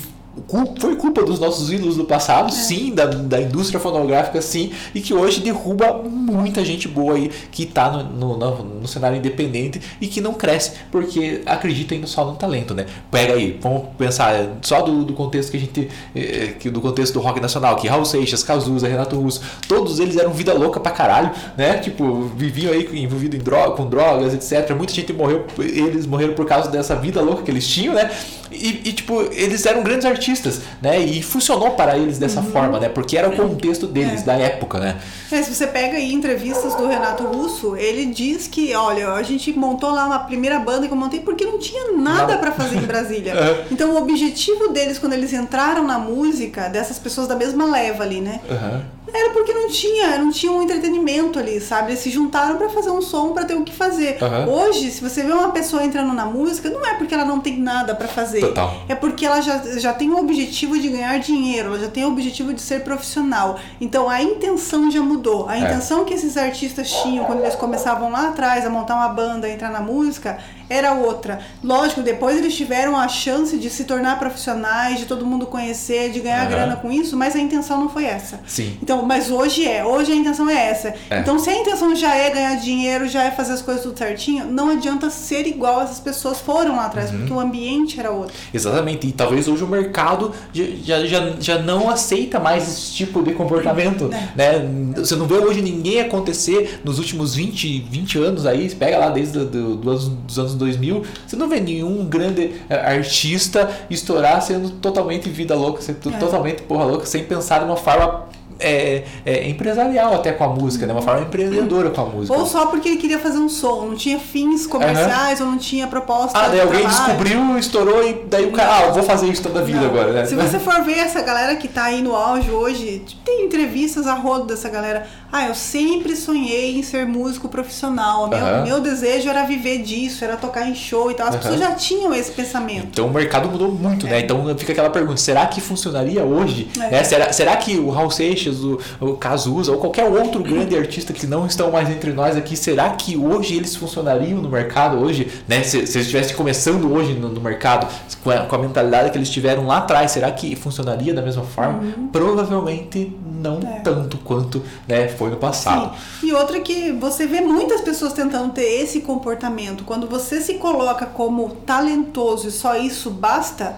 foi 0.80 0.96
culpa 0.96 1.22
dos 1.24 1.38
nossos 1.38 1.70
ídolos 1.70 1.96
do 1.96 2.04
passado, 2.04 2.50
sim, 2.52 2.94
da, 2.94 3.04
da 3.06 3.40
indústria 3.40 3.78
fonográfica, 3.78 4.40
sim, 4.40 4.72
e 4.94 5.00
que 5.00 5.12
hoje 5.12 5.40
derruba 5.40 6.02
muita 6.02 6.64
gente 6.64 6.88
boa 6.88 7.14
aí 7.16 7.30
que 7.50 7.66
tá 7.66 7.90
no, 7.90 8.36
no, 8.38 8.64
no- 8.64 8.88
cenário 8.88 9.18
independente 9.18 9.80
e 10.00 10.06
que 10.06 10.20
não 10.22 10.32
cresce 10.32 10.72
porque 10.90 11.42
acredita 11.44 11.94
ainda 11.94 12.06
só 12.06 12.24
no 12.24 12.36
talento, 12.36 12.72
né? 12.74 12.86
Pega 13.10 13.34
aí, 13.34 13.58
vamos 13.60 13.88
pensar 13.98 14.32
é, 14.34 14.48
só 14.62 14.80
do, 14.80 15.04
do 15.04 15.12
contexto 15.12 15.50
que 15.50 15.56
a 15.58 15.60
gente. 15.60 15.88
eh, 16.14 16.54
que 16.58 16.70
do 16.70 16.80
contexto 16.80 17.12
do 17.14 17.20
rock 17.20 17.38
nacional, 17.40 17.76
que 17.76 17.86
Raul 17.86 18.06
Seixas, 18.06 18.42
Cazuza, 18.42 18.88
Renato 18.88 19.16
Russo, 19.20 19.42
todos 19.68 19.98
eles 20.00 20.16
eram 20.16 20.32
vida 20.32 20.54
louca 20.54 20.80
pra 20.80 20.90
caralho, 20.92 21.30
né? 21.56 21.78
Tipo, 21.78 22.22
viviam 22.36 22.72
aí 22.72 22.88
envolvido 23.02 23.36
em 23.36 23.40
droga, 23.40 23.72
com 23.76 23.86
drogas, 23.86 24.32
etc. 24.32 24.74
Muita 24.74 24.94
gente 24.94 25.12
morreu, 25.12 25.44
eles 25.58 26.06
morreram 26.06 26.32
por 26.34 26.46
causa 26.46 26.70
dessa 26.70 26.96
vida 26.96 27.20
louca 27.20 27.42
que 27.42 27.50
eles 27.50 27.66
tinham, 27.68 27.92
né? 27.94 28.10
E, 28.50 28.80
e, 28.86 28.92
tipo, 28.94 29.20
eles 29.32 29.66
eram 29.66 29.82
grandes 29.82 30.06
artistas, 30.06 30.37
né? 30.82 30.98
E 31.00 31.22
funcionou 31.22 31.72
para 31.72 31.96
eles 31.96 32.18
dessa 32.18 32.42
forma, 32.42 32.78
né? 32.78 32.88
Porque 32.88 33.16
era 33.16 33.28
o 33.28 33.36
contexto 33.36 33.86
deles, 33.86 34.22
É. 34.22 34.24
da 34.24 34.34
época, 34.34 34.78
né? 34.78 34.96
É, 35.30 35.42
se 35.42 35.54
você 35.54 35.66
pega 35.66 35.96
aí 35.96 36.12
entrevistas 36.12 36.74
do 36.74 36.86
Renato 36.86 37.24
Russo, 37.24 37.76
ele 37.76 38.06
diz 38.06 38.46
que, 38.46 38.74
olha, 38.74 39.12
a 39.12 39.22
gente 39.22 39.52
montou 39.58 39.90
lá 39.90 40.06
uma 40.06 40.18
primeira 40.20 40.58
banda 40.58 40.86
que 40.86 40.92
eu 40.92 40.96
montei 40.96 41.20
porque 41.20 41.44
não 41.44 41.58
tinha 41.58 41.92
nada 41.92 42.36
pra 42.38 42.52
fazer 42.52 42.76
em 42.76 42.86
Brasília. 42.86 43.34
É. 43.38 43.66
Então 43.70 43.90
o 43.92 43.96
objetivo 43.98 44.68
deles 44.68 44.98
quando 44.98 45.12
eles 45.12 45.32
entraram 45.32 45.84
na 45.86 45.98
música, 45.98 46.68
dessas 46.68 46.98
pessoas 46.98 47.28
da 47.28 47.34
mesma 47.36 47.64
leva 47.66 48.02
ali, 48.02 48.20
né? 48.20 48.40
Aham. 48.50 48.82
Era 49.12 49.30
porque 49.32 49.52
não 49.52 49.68
tinha, 49.68 50.18
não 50.18 50.30
tinha 50.30 50.52
um 50.52 50.62
entretenimento 50.62 51.38
ali, 51.38 51.60
sabe? 51.60 51.92
Eles 51.92 52.00
se 52.00 52.10
juntaram 52.10 52.56
pra 52.56 52.68
fazer 52.68 52.90
um 52.90 53.00
som, 53.00 53.32
pra 53.32 53.44
ter 53.44 53.54
o 53.54 53.62
que 53.64 53.72
fazer. 53.74 54.18
Aham. 54.22 54.46
Hoje, 54.48 54.90
se 54.90 55.02
você 55.02 55.22
vê 55.22 55.32
uma 55.32 55.50
pessoa 55.50 55.84
entrando 55.84 56.12
na 56.12 56.24
música, 56.24 56.68
não 56.70 56.84
é 56.86 56.94
porque 56.94 57.14
ela 57.14 57.24
não 57.24 57.40
tem 57.40 57.58
nada 57.58 57.94
pra 57.94 58.08
fazer. 58.08 58.40
Total. 58.40 58.74
É 58.88 58.94
porque 58.94 59.24
ela 59.26 59.40
já, 59.40 59.58
já 59.78 59.92
tem 59.92 60.10
o 60.10 60.18
objetivo 60.18 60.78
de 60.78 60.88
ganhar 60.88 61.18
dinheiro, 61.18 61.68
ela 61.68 61.78
já 61.78 61.88
tem 61.88 62.04
o 62.04 62.08
objetivo 62.08 62.52
de 62.52 62.60
ser 62.60 62.82
profissional. 62.84 63.58
Então 63.80 64.08
a 64.08 64.22
intenção 64.22 64.90
já 64.90 65.00
mudou. 65.00 65.48
A 65.48 65.56
É. 65.56 65.60
intenção 65.60 66.04
que 66.04 66.14
esses 66.14 66.36
artistas 66.36 66.90
tinham 67.02 67.24
quando 67.24 67.40
eles 67.40 67.54
começavam 67.54 68.10
lá 68.10 68.28
atrás 68.28 68.64
a 68.66 68.70
montar 68.70 68.94
uma 68.96 69.08
banda, 69.08 69.46
a 69.46 69.50
entrar 69.50 69.70
na 69.70 69.80
música, 69.80 70.38
era 70.68 70.92
outra. 70.94 71.40
Lógico, 71.62 72.02
depois 72.02 72.36
eles 72.38 72.54
tiveram 72.56 72.96
a 72.96 73.08
chance 73.08 73.56
de 73.56 73.70
se 73.70 73.84
tornar 73.84 74.18
profissionais, 74.18 74.98
de 74.98 75.06
todo 75.06 75.24
mundo 75.26 75.46
conhecer, 75.46 76.10
de 76.10 76.20
ganhar 76.20 76.42
Aham. 76.42 76.50
grana 76.50 76.76
com 76.76 76.90
isso, 76.90 77.16
mas 77.16 77.34
a 77.34 77.38
intenção 77.38 77.80
não 77.80 77.88
foi 77.88 78.04
essa. 78.04 78.40
Sim. 78.46 78.76
Então, 78.82 79.02
mas 79.02 79.30
hoje 79.30 79.66
é, 79.66 79.84
hoje 79.84 80.12
a 80.12 80.14
intenção 80.16 80.48
é 80.48 80.68
essa. 80.70 80.94
É. 81.10 81.20
Então, 81.20 81.38
se 81.38 81.50
a 81.50 81.56
intenção 81.56 81.94
já 81.94 82.14
é 82.14 82.30
ganhar 82.30 82.54
dinheiro, 82.56 83.08
já 83.08 83.24
é 83.24 83.30
fazer 83.30 83.52
as 83.54 83.62
coisas 83.62 83.82
tudo 83.82 83.96
certinho, 83.98 84.46
não 84.46 84.70
adianta 84.70 85.10
ser 85.10 85.46
igual 85.46 85.80
essas 85.82 86.00
pessoas 86.00 86.38
foram 86.40 86.76
lá 86.76 86.86
atrás, 86.86 87.10
Uhum. 87.10 87.18
porque 87.18 87.32
o 87.32 87.40
ambiente 87.40 87.98
era 87.98 88.10
outro. 88.10 88.34
Exatamente, 88.52 89.06
e 89.06 89.12
talvez 89.12 89.48
hoje 89.48 89.62
o 89.64 89.66
mercado 89.68 90.32
já, 90.52 91.04
já, 91.06 91.30
já 91.40 91.58
não 91.62 91.88
aceita 91.88 92.38
mais 92.38 92.66
esse 92.68 92.92
tipo 92.92 93.22
de 93.22 93.32
comportamento, 93.32 94.10
É. 94.12 94.28
né? 94.36 94.68
Você 94.96 95.14
não 95.16 95.26
vê 95.26 95.34
hoje 95.36 95.62
ninguém 95.62 96.00
acontecer 96.00 96.80
nos 96.84 96.98
últimos 96.98 97.34
20, 97.34 97.80
20 97.90 98.18
anos 98.18 98.46
aí, 98.46 98.68
pega 98.74 98.98
lá 98.98 99.10
desde 99.10 99.38
do, 99.44 99.76
do 99.76 99.88
dos 99.98 100.38
anos 100.38 100.54
2000, 100.58 101.02
você 101.26 101.36
não 101.36 101.48
vê 101.48 101.60
nenhum 101.60 102.04
grande 102.06 102.54
eh, 102.68 102.74
artista 102.74 103.70
estourar 103.88 104.42
sendo 104.42 104.70
totalmente 104.70 105.28
vida 105.30 105.54
louca, 105.54 105.80
sendo 105.80 106.10
É. 106.12 106.18
totalmente 106.18 106.62
porra 106.62 106.84
louca, 106.84 107.06
sem 107.06 107.24
pensar 107.24 107.60
de 107.60 107.64
uma 107.64 107.76
forma 107.76 108.26
é, 108.58 109.04
é, 109.24 109.48
empresarial 109.48 110.14
até 110.14 110.32
com 110.32 110.44
a 110.44 110.48
música, 110.48 110.86
né? 110.86 110.92
Uma 110.92 111.02
forma 111.02 111.22
empreendedora 111.22 111.90
com 111.90 112.00
a 112.00 112.04
música. 112.04 112.36
Ou 112.36 112.46
só 112.46 112.66
porque 112.66 112.88
ele 112.88 112.96
queria 112.98 113.18
fazer 113.18 113.38
um 113.38 113.48
som, 113.48 113.86
não 113.86 113.94
tinha 113.94 114.18
fins 114.18 114.66
comerciais 114.66 115.40
ou 115.40 115.46
não 115.46 115.58
tinha 115.58 115.86
proposta. 115.86 116.38
Ah, 116.38 116.48
daí 116.48 116.60
alguém 116.60 116.80
trabalho. 116.80 117.06
descobriu, 117.06 117.58
estourou 117.58 118.08
e 118.08 118.24
daí 118.28 118.46
o 118.46 118.52
cara, 118.52 118.78
ah, 118.78 118.82
eu 118.88 118.94
vou 118.94 119.02
fazer 119.02 119.26
isso 119.26 119.42
toda 119.42 119.60
a 119.60 119.62
vida 119.62 119.80
Não. 119.80 119.86
agora, 119.86 120.12
né? 120.12 120.24
Se 120.24 120.34
você 120.34 120.58
for 120.58 120.82
ver 120.82 120.98
essa 120.98 121.20
galera 121.22 121.56
que 121.56 121.68
tá 121.68 121.84
aí 121.84 122.02
no 122.02 122.14
auge 122.14 122.50
hoje, 122.50 123.02
tem 123.24 123.44
entrevistas 123.44 124.06
a 124.06 124.14
rodo 124.14 124.46
dessa 124.46 124.68
galera. 124.68 125.06
Ah, 125.30 125.46
eu 125.46 125.54
sempre 125.54 126.16
sonhei 126.16 126.78
em 126.78 126.82
ser 126.82 127.06
músico 127.06 127.48
profissional. 127.48 128.28
Meu, 128.28 128.38
Aham. 128.38 128.64
meu 128.64 128.80
desejo 128.80 129.28
era 129.28 129.44
viver 129.44 129.82
disso, 129.82 130.24
era 130.24 130.36
tocar 130.36 130.66
em 130.68 130.74
show 130.74 131.10
e 131.10 131.14
tal. 131.14 131.28
As 131.28 131.34
Aham. 131.34 131.42
pessoas 131.42 131.60
já 131.60 131.72
tinham 131.72 132.14
esse 132.14 132.32
pensamento. 132.32 132.88
Então 132.92 133.06
o 133.06 133.12
mercado 133.12 133.48
mudou 133.48 133.70
muito, 133.70 134.06
né? 134.06 134.20
Então 134.20 134.42
fica 134.56 134.72
aquela 134.72 134.90
pergunta: 134.90 135.18
será 135.18 135.46
que 135.46 135.60
funcionaria 135.60 136.24
hoje? 136.24 136.68
É. 136.76 136.90
Né? 136.90 137.04
Será, 137.04 137.32
será 137.32 137.56
que 137.56 137.78
o 137.78 137.90
Raul 137.90 138.10
Seixas, 138.10 138.47
o, 138.48 138.78
o 139.00 139.16
Cazuza 139.16 139.72
ou 139.72 139.78
qualquer 139.78 140.04
outro 140.08 140.42
grande 140.42 140.76
artista 140.76 141.12
que 141.12 141.26
não 141.26 141.46
estão 141.46 141.70
mais 141.70 141.88
entre 141.90 142.12
nós 142.12 142.36
aqui, 142.36 142.56
será 142.56 142.90
que 142.90 143.16
hoje 143.16 143.56
eles 143.56 143.76
funcionariam 143.76 144.40
no 144.40 144.48
mercado 144.48 144.98
hoje? 144.98 145.30
Né? 145.46 145.62
Se, 145.62 145.86
se 145.86 145.98
eles 145.98 146.06
estivessem 146.06 146.34
começando 146.34 146.92
hoje 146.92 147.14
no, 147.14 147.28
no 147.28 147.40
mercado, 147.40 147.86
com 148.24 148.30
a, 148.30 148.38
com 148.40 148.56
a 148.56 148.58
mentalidade 148.58 149.10
que 149.10 149.18
eles 149.18 149.30
tiveram 149.30 149.66
lá 149.66 149.78
atrás, 149.78 150.10
será 150.12 150.30
que 150.30 150.56
funcionaria 150.56 151.12
da 151.12 151.22
mesma 151.22 151.44
forma? 151.44 151.82
Provavelmente 152.12 153.12
não 153.40 153.58
Uhum. 153.58 153.68
É. 153.68 153.80
tanto 153.80 154.18
quanto 154.18 154.62
né, 154.86 155.08
foi 155.08 155.30
no 155.30 155.36
passado. 155.36 155.94
Sim. 156.20 156.28
E 156.28 156.32
outra 156.32 156.60
que 156.60 156.92
você 156.92 157.26
vê 157.26 157.40
muitas 157.40 157.80
pessoas 157.80 158.12
tentando 158.12 158.52
ter 158.52 158.82
esse 158.82 159.00
comportamento. 159.00 159.84
Quando 159.84 160.06
você 160.08 160.40
se 160.40 160.54
coloca 160.54 161.06
como 161.06 161.50
talentoso 161.66 162.48
e 162.48 162.50
só 162.50 162.76
isso 162.76 163.10
basta, 163.10 163.76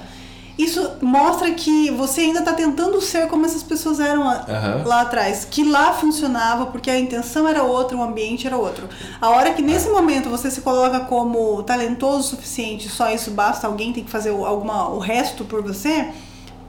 isso 0.62 0.90
mostra 1.00 1.50
que 1.52 1.90
você 1.90 2.22
ainda 2.22 2.40
está 2.40 2.52
tentando 2.52 3.00
ser 3.00 3.28
como 3.28 3.46
essas 3.46 3.62
pessoas 3.62 4.00
eram 4.00 4.22
Aham. 4.28 4.82
lá 4.84 5.02
atrás. 5.02 5.46
Que 5.48 5.64
lá 5.64 5.92
funcionava 5.92 6.66
porque 6.66 6.90
a 6.90 6.98
intenção 6.98 7.46
era 7.46 7.62
outra, 7.62 7.96
o 7.96 8.02
ambiente 8.02 8.46
era 8.46 8.56
outro. 8.56 8.88
A 9.20 9.30
hora 9.30 9.52
que 9.52 9.62
nesse 9.62 9.88
momento 9.88 10.28
você 10.28 10.50
se 10.50 10.60
coloca 10.60 11.00
como 11.00 11.62
talentoso 11.62 12.18
o 12.20 12.22
suficiente, 12.22 12.88
só 12.88 13.10
isso 13.10 13.30
basta, 13.30 13.66
alguém 13.66 13.92
tem 13.92 14.04
que 14.04 14.10
fazer 14.10 14.30
alguma, 14.30 14.88
o 14.90 14.98
resto 14.98 15.44
por 15.44 15.62
você. 15.62 16.08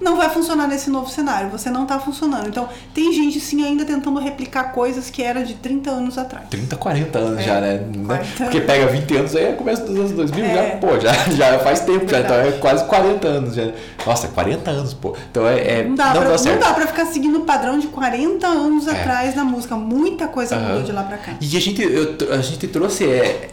Não 0.01 0.17
vai 0.17 0.29
funcionar 0.29 0.67
nesse 0.67 0.89
novo 0.89 1.09
cenário, 1.09 1.49
você 1.49 1.69
não 1.69 1.85
tá 1.85 1.99
funcionando. 1.99 2.47
Então, 2.47 2.67
tem 2.93 3.13
gente 3.13 3.39
sim 3.39 3.63
ainda 3.63 3.85
tentando 3.85 4.19
replicar 4.19 4.71
coisas 4.71 5.09
que 5.09 5.21
era 5.21 5.43
de 5.43 5.53
30 5.53 5.89
anos 5.91 6.17
atrás. 6.17 6.45
30, 6.49 6.75
40 6.75 7.19
anos 7.19 7.39
É, 7.39 7.43
já, 7.43 7.61
né? 7.61 7.79
40 8.07 8.25
Porque 8.43 8.61
pega 8.61 8.87
20 8.87 9.15
anos 9.17 9.35
aí 9.35 9.45
é 9.45 9.51
começo 9.53 9.83
dos 9.85 9.95
anos 9.95 10.11
2000, 10.11 10.43
É. 10.45 10.53
já, 10.71 10.77
pô, 10.77 10.99
já, 10.99 11.13
já 11.35 11.59
faz 11.59 11.81
tempo, 11.81 12.07
já, 12.09 12.19
então 12.19 12.35
é 12.35 12.41
Verdade. 12.41 12.61
quase 12.61 12.85
40 12.85 13.27
anos 13.27 13.53
já. 13.55 13.71
Nossa, 14.05 14.27
40 14.29 14.71
anos, 14.71 14.93
pô. 14.93 15.15
Então 15.29 15.47
é. 15.47 15.59
é 15.81 15.83
Não 15.83 15.95
dá, 15.95 16.05
não 16.13 16.21
pra, 16.23 16.35
dá 16.35 16.43
não 16.51 16.59
dá 16.59 16.73
pra 16.73 16.87
ficar 16.87 17.05
seguindo 17.05 17.37
o 17.39 17.41
padrão 17.41 17.77
de 17.77 17.87
40 17.87 18.47
anos 18.47 18.87
É. 18.87 18.91
atrás 18.91 19.35
na 19.35 19.43
música. 19.45 19.75
Muita 19.75 20.27
coisa 20.27 20.55
Aham. 20.55 20.67
mudou 20.67 20.83
de 20.83 20.91
lá 20.91 21.03
pra 21.03 21.17
cá. 21.17 21.33
E 21.39 21.55
a 21.55 21.61
gente, 21.61 21.81
eu- 21.81 22.15
a 22.33 22.37
gente 22.41 22.67
trouxe 22.67 23.05
é, 23.05 23.49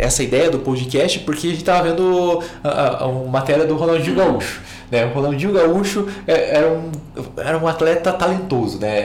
essa 0.00 0.22
ideia 0.22 0.50
do 0.50 0.58
podcast 0.60 1.18
porque 1.20 1.48
a 1.48 1.50
gente 1.50 1.64
tava 1.64 1.88
vendo 1.90 2.42
a, 2.64 2.68
a, 2.68 3.04
a 3.04 3.08
matéria 3.30 3.64
do 3.66 3.76
Ronaldinho 3.76 4.16
Gaúcho. 4.16 4.60
Né? 4.90 5.04
O 5.06 5.10
Ronaldinho 5.10 5.52
Gaúcho 5.52 6.06
é, 6.26 6.56
era 6.56 6.72
um, 6.72 6.90
era 7.36 7.58
um 7.58 7.66
atleta 7.66 8.12
talentoso, 8.12 8.78
né? 8.78 8.98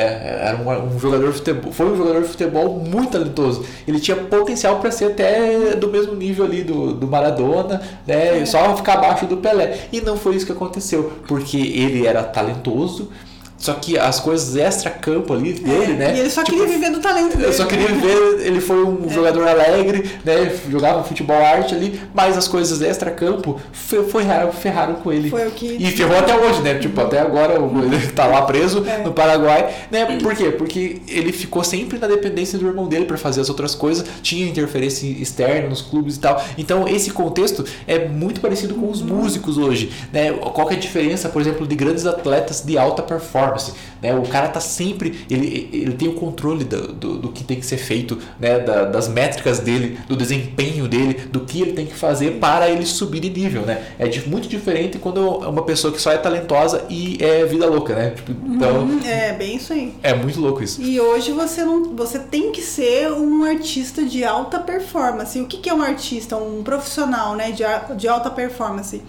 Era 0.47 0.57
um, 0.57 0.95
um 0.95 0.99
jogador 0.99 1.31
de 1.31 1.37
futebol, 1.37 1.71
foi 1.71 1.91
um 1.91 1.97
jogador 1.97 2.21
de 2.21 2.27
futebol 2.27 2.79
muito 2.79 3.11
talentoso. 3.11 3.65
Ele 3.87 3.99
tinha 3.99 4.17
potencial 4.17 4.79
para 4.79 4.91
ser 4.91 5.05
até 5.05 5.75
do 5.75 5.87
mesmo 5.87 6.13
nível 6.15 6.45
ali 6.45 6.63
do, 6.63 6.93
do 6.93 7.07
Maradona, 7.07 7.81
né? 8.05 8.41
É. 8.41 8.45
Só 8.45 8.75
ficar 8.75 8.93
abaixo 8.93 9.25
do 9.25 9.37
Pelé. 9.37 9.87
E 9.91 10.01
não 10.01 10.17
foi 10.17 10.35
isso 10.35 10.45
que 10.45 10.51
aconteceu, 10.51 11.13
porque 11.27 11.57
ele 11.57 12.05
era 12.05 12.23
talentoso 12.23 13.09
só 13.61 13.73
que 13.73 13.95
as 13.95 14.19
coisas 14.19 14.55
extra-campo 14.55 15.33
ali 15.33 15.53
dele, 15.53 15.93
é, 15.93 15.95
né? 15.95 16.15
E 16.15 16.19
ele 16.19 16.31
só 16.31 16.43
tipo, 16.43 16.57
queria 16.57 16.73
viver 16.73 16.89
do 16.89 16.99
talento 16.99 17.37
dele. 17.37 17.49
Eu 17.49 17.53
só 17.53 17.65
queria 17.65 17.87
viver, 17.89 18.41
ele 18.43 18.59
foi 18.59 18.83
um 18.83 19.05
é. 19.05 19.13
jogador 19.13 19.47
alegre, 19.47 20.09
né? 20.25 20.51
Jogava 20.67 21.03
futebol 21.03 21.37
arte 21.37 21.75
ali, 21.75 22.01
mas 22.11 22.35
as 22.35 22.47
coisas 22.47 22.81
extra-campo 22.81 23.61
ferraram, 23.71 24.51
ferraram 24.51 24.95
com 24.95 25.13
ele. 25.13 25.29
Foi 25.29 25.47
o 25.47 25.51
que. 25.51 25.77
E 25.79 25.91
ferrou 25.91 26.17
até 26.17 26.35
hoje, 26.35 26.61
né? 26.61 26.79
Tipo, 26.79 27.01
até 27.01 27.19
agora 27.19 27.53
ele 27.53 28.07
tá 28.13 28.25
lá 28.25 28.41
preso 28.41 28.83
é. 28.83 29.03
no 29.03 29.13
Paraguai, 29.13 29.71
né? 29.91 30.17
Por 30.17 30.35
quê? 30.35 30.49
Porque 30.49 31.03
ele 31.07 31.31
ficou 31.31 31.63
sempre 31.63 31.99
na 31.99 32.07
dependência 32.07 32.57
do 32.57 32.65
irmão 32.65 32.87
dele 32.87 33.05
para 33.05 33.17
fazer 33.17 33.41
as 33.41 33.49
outras 33.49 33.75
coisas, 33.75 34.03
tinha 34.23 34.47
interferência 34.47 35.05
externa 35.05 35.69
nos 35.69 35.83
clubes 35.83 36.15
e 36.15 36.19
tal. 36.19 36.43
Então, 36.57 36.87
esse 36.87 37.11
contexto 37.11 37.63
é 37.87 38.07
muito 38.07 38.41
parecido 38.41 38.73
com 38.73 38.89
os 38.89 39.03
músicos 39.03 39.59
hoje, 39.59 39.91
né? 40.11 40.31
Qual 40.31 40.65
que 40.65 40.73
é 40.73 40.77
a 40.77 40.79
diferença, 40.79 41.29
por 41.29 41.39
exemplo, 41.39 41.67
de 41.67 41.75
grandes 41.75 42.07
atletas 42.07 42.61
de 42.61 42.75
alta 42.75 43.03
performance? 43.03 43.50
Performance. 43.51 43.73
Né? 44.01 44.15
O 44.15 44.23
cara 44.23 44.47
tá 44.47 44.59
sempre. 44.59 45.25
Ele, 45.29 45.69
ele 45.71 45.93
tem 45.93 46.07
o 46.07 46.13
controle 46.13 46.63
do, 46.63 46.93
do, 46.93 47.17
do 47.17 47.31
que 47.31 47.43
tem 47.43 47.59
que 47.59 47.65
ser 47.65 47.77
feito, 47.77 48.17
né? 48.39 48.59
Da, 48.59 48.85
das 48.85 49.07
métricas 49.07 49.59
dele, 49.59 49.99
do 50.07 50.15
desempenho 50.15 50.87
dele, 50.87 51.13
do 51.31 51.41
que 51.41 51.61
ele 51.61 51.73
tem 51.73 51.85
que 51.85 51.95
fazer 51.95 52.39
para 52.39 52.69
ele 52.69 52.85
subir 52.85 53.19
de 53.19 53.29
nível. 53.29 53.61
Né? 53.63 53.83
É 53.99 54.07
de, 54.07 54.27
muito 54.27 54.47
diferente 54.47 54.97
quando 54.97 55.43
é 55.43 55.47
uma 55.47 55.63
pessoa 55.63 55.93
que 55.93 56.01
só 56.01 56.11
é 56.11 56.17
talentosa 56.17 56.85
e 56.89 57.17
é 57.21 57.45
vida 57.45 57.67
louca, 57.67 57.95
né? 57.95 58.11
Tipo, 58.11 58.31
então, 58.31 58.81
uhum, 58.81 58.99
é 59.05 59.33
bem 59.33 59.55
isso 59.55 59.73
aí. 59.73 59.93
É 60.01 60.13
muito 60.13 60.39
louco 60.39 60.63
isso. 60.63 60.81
E 60.81 60.99
hoje 60.99 61.31
você 61.31 61.63
não. 61.63 61.95
Você 61.95 62.19
tem 62.19 62.51
que 62.51 62.61
ser 62.61 63.11
um 63.11 63.43
artista 63.43 64.03
de 64.03 64.23
alta 64.23 64.59
performance. 64.59 65.39
O 65.39 65.45
que, 65.45 65.57
que 65.57 65.69
é 65.69 65.73
um 65.73 65.81
artista? 65.81 66.37
Um 66.37 66.63
profissional 66.63 67.35
né, 67.35 67.51
de, 67.51 67.63
de 67.95 68.07
alta 68.07 68.29
performance 68.29 69.01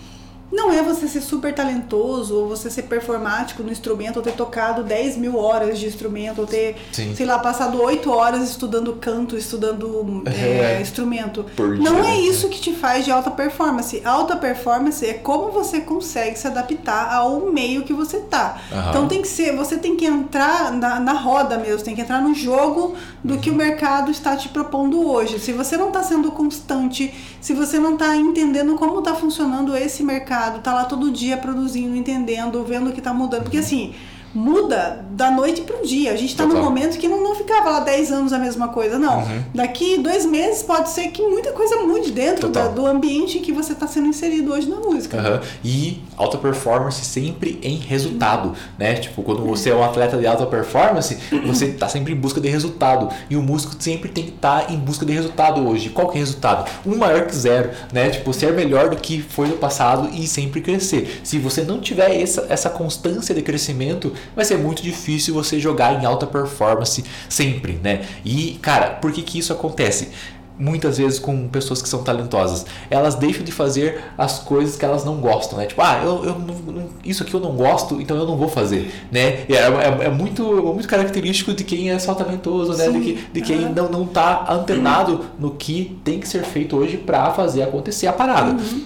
não 0.53 0.71
é 0.71 0.83
você 0.83 1.09
ser 1.09 1.23
super 1.23 1.55
talentoso 1.55 2.37
ou 2.37 2.49
você 2.49 2.71
ser 2.71 2.83
performático 2.83 3.63
no 3.63 3.73
instrumento 3.73 4.19
ou 4.19 4.23
ter 4.23 4.33
tocado 4.33 4.85
10 4.85 5.17
mil 5.17 5.37
horas 5.37 5.79
de 5.79 5.87
instrumento 5.87 6.43
ou 6.43 6.47
ter, 6.47 6.77
Sim. 6.93 7.15
sei 7.17 7.25
lá, 7.25 7.39
passado 7.39 7.81
8 7.83 8.11
horas 8.11 8.51
estudando 8.51 8.93
canto, 8.95 9.37
estudando 9.37 10.23
é, 10.29 10.77
é, 10.77 10.81
instrumento. 10.81 11.47
Não 11.81 12.05
é 12.05 12.21
isso 12.21 12.51
que 12.51 12.61
te 12.61 12.75
faz 12.75 13.05
de 13.05 13.11
alta 13.11 13.31
performance. 13.31 14.03
Alta 14.05 14.37
performance 14.37 15.05
é 15.05 15.15
como 15.15 15.51
você 15.51 15.81
consegue 15.81 16.39
se 16.39 16.47
adaptar 16.47 17.15
ao 17.15 17.41
meio 17.51 17.83
que 17.83 17.95
você 17.95 18.21
tá. 18.21 18.61
Uhum. 18.71 18.91
Então 18.91 19.09
tem 19.09 19.23
que 19.23 19.29
ser, 19.29 19.57
você 19.57 19.79
tem 19.79 19.97
que 19.97 20.05
entrar 20.05 20.71
na, 20.73 21.01
na 21.01 21.13
roda 21.13 21.57
mesmo, 21.57 21.83
tem 21.83 21.95
que 21.95 22.03
entrar 22.03 22.21
no 22.21 22.35
jogo 22.35 22.95
do 23.25 23.35
uhum. 23.35 23.41
que 23.41 23.49
o 23.49 23.55
mercado 23.55 24.11
está 24.11 24.37
te 24.37 24.51
propondo 24.51 25.09
hoje. 25.09 25.39
Se 25.39 25.53
você 25.53 25.79
não 25.79 25.89
está 25.89 26.03
sendo 26.03 26.31
constante, 26.31 27.13
se 27.41 27.55
você 27.55 27.79
não 27.79 27.95
está 27.95 28.15
entendendo 28.17 28.75
como 28.75 28.99
está 28.99 29.15
funcionando 29.15 29.75
esse 29.75 30.03
mercado, 30.03 30.42
mercado, 30.43 30.61
tá 30.61 30.75
lá 30.75 30.85
todo 30.85 31.11
dia 31.11 31.37
produzindo, 31.37 31.97
entendendo, 31.97 32.65
vendo 32.65 32.91
o 32.91 32.93
que 32.93 33.01
tá 33.01 33.15
mudando. 33.15 33.45
Porque 33.45 33.59
assim, 33.59 33.95
muda 34.35 35.05
da 35.11 35.31
noite 35.31 35.63
para 35.63 35.77
o 35.77 35.87
dia. 35.87 36.13
A 36.13 36.17
gente 36.17 36.31
está 36.31 36.47
num 36.47 36.63
momento 36.63 36.99
que 36.99 37.09
não, 37.09 37.23
não 37.23 37.35
ficava 37.35 37.71
lá 37.71 37.81
10 37.81 38.13
anos 38.13 38.33
a 38.33 38.39
mesma 38.39 38.69
coisa, 38.69 38.99
não. 38.99 39.19
Uhum. 39.19 39.43
Daqui 39.55 39.99
dois 39.99 40.25
meses 40.25 40.63
pode 40.63 40.91
ser 40.91 41.09
que 41.09 41.23
muita 41.23 41.53
coisa 41.53 41.77
mude 41.77 42.11
dentro 42.11 42.49
da, 42.49 42.69
do 42.69 42.87
ambiente 42.87 43.39
em 43.39 43.43
que 43.43 43.53
você 43.53 43.73
está 43.73 43.87
sendo 43.87 44.07
inserido 44.09 44.53
hoje 44.53 44.69
na 44.69 44.77
música. 44.77 45.17
Uhum. 45.17 45.41
E 45.65 46.03
alta 46.17 46.39
performance 46.39 47.05
sempre 47.05 47.59
em 47.63 47.77
resultado, 47.77 48.49
uhum. 48.49 48.55
né? 48.79 48.95
Tipo, 48.95 49.23
quando 49.23 49.45
você 49.45 49.71
é 49.71 49.75
um 49.75 49.85
atleta 49.85 50.17
de 50.17 50.27
alta 50.27 50.47
performance, 50.47 51.19
você 51.47 51.67
está 51.67 51.89
sempre 51.89 52.13
em 52.13 52.17
busca 52.17 52.41
de 52.41 52.49
resultado. 52.49 53.09
E 53.29 53.37
o 53.37 53.43
músico 53.43 53.75
sempre 53.79 54.09
tem 54.09 54.25
que 54.25 54.31
estar 54.31 54.67
tá 54.67 54.73
em 54.73 54.79
busca 54.79 55.05
de 55.05 55.13
resultado 55.13 55.67
hoje. 55.69 55.91
Qual 55.91 56.09
que 56.09 56.15
é 56.15 56.21
o 56.21 56.21
resultado? 56.21 56.71
Um 56.87 56.97
maior 56.97 57.27
que 57.27 57.35
zero, 57.35 57.71
né? 57.93 58.11
Tipo, 58.11 58.33
ser 58.33 58.53
melhor 58.53 58.89
do 58.89 58.97
que 58.97 59.21
foi 59.21 59.49
no 59.49 59.57
passado 59.57 60.09
e 60.13 60.27
sempre 60.27 60.61
crescer. 60.61 61.21
Se 61.23 61.39
você 61.39 61.63
não 61.63 61.81
tiver 61.81 62.21
essa, 62.21 62.47
essa 62.49 62.71
constância 62.71 63.35
de 63.35 63.43
crescimento, 63.43 64.13
vai 64.35 64.45
ser 64.45 64.59
muito 64.59 64.83
difícil 64.83 65.35
você 65.35 65.59
jogar 65.59 66.03
em 66.03 66.07
alta 66.07 66.27
performance 66.27 67.05
sempre, 67.29 67.79
né? 67.83 68.03
E, 68.25 68.59
cara, 68.63 68.91
por 68.91 69.13
que 69.13 69.23
que 69.23 69.39
isso 69.39 69.53
acontece? 69.53 70.11
muitas 70.59 70.99
vezes 70.99 71.19
com 71.19 71.49
pessoas 71.49 71.83
que 71.83 71.89
são 71.89 72.03
talentosas. 72.03 72.65
Elas 72.91 73.15
deixam 73.15 73.43
de 73.43 73.51
fazer 73.51 74.03
as 74.17 74.39
coisas 74.39 74.77
que 74.77 74.85
elas 74.85 75.05
não 75.05 75.17
gostam, 75.17 75.59
né? 75.59 75.67
Tipo, 75.67 75.83
ah, 75.83 76.01
eu, 76.05 76.25
eu 76.25 76.39
não, 76.39 76.89
isso 77.05 77.23
aqui 77.23 77.35
eu 77.35 77.41
não 77.41 77.53
gosto, 77.57 78.01
então 78.01 78.17
eu 78.17 78.27
não 78.27 78.37
vou 78.37 78.49
fazer, 78.49 78.93
né? 79.11 79.45
É, 79.49 79.55
é, 79.55 80.05
é 80.07 80.09
muito, 80.09 80.45
muito 80.45 80.89
característico 80.89 81.53
de 81.53 81.65
quem 81.65 81.91
é 81.91 81.99
só 81.99 82.15
talentoso, 82.15 82.77
né? 82.77 82.89
De, 82.91 83.01
que, 83.01 83.27
de 83.33 83.41
quem 83.41 83.65
uhum. 83.65 83.73
não, 83.73 83.91
não 83.91 84.07
tá 84.07 84.47
antenado 84.49 85.25
no 85.39 85.51
que 85.53 85.99
tem 86.05 86.21
que 86.21 86.29
ser 86.29 86.45
feito 86.45 86.77
hoje 86.77 86.97
para 86.97 87.31
fazer 87.33 87.63
acontecer 87.63 88.07
a 88.07 88.13
parada. 88.13 88.53
Uhum. 88.53 88.85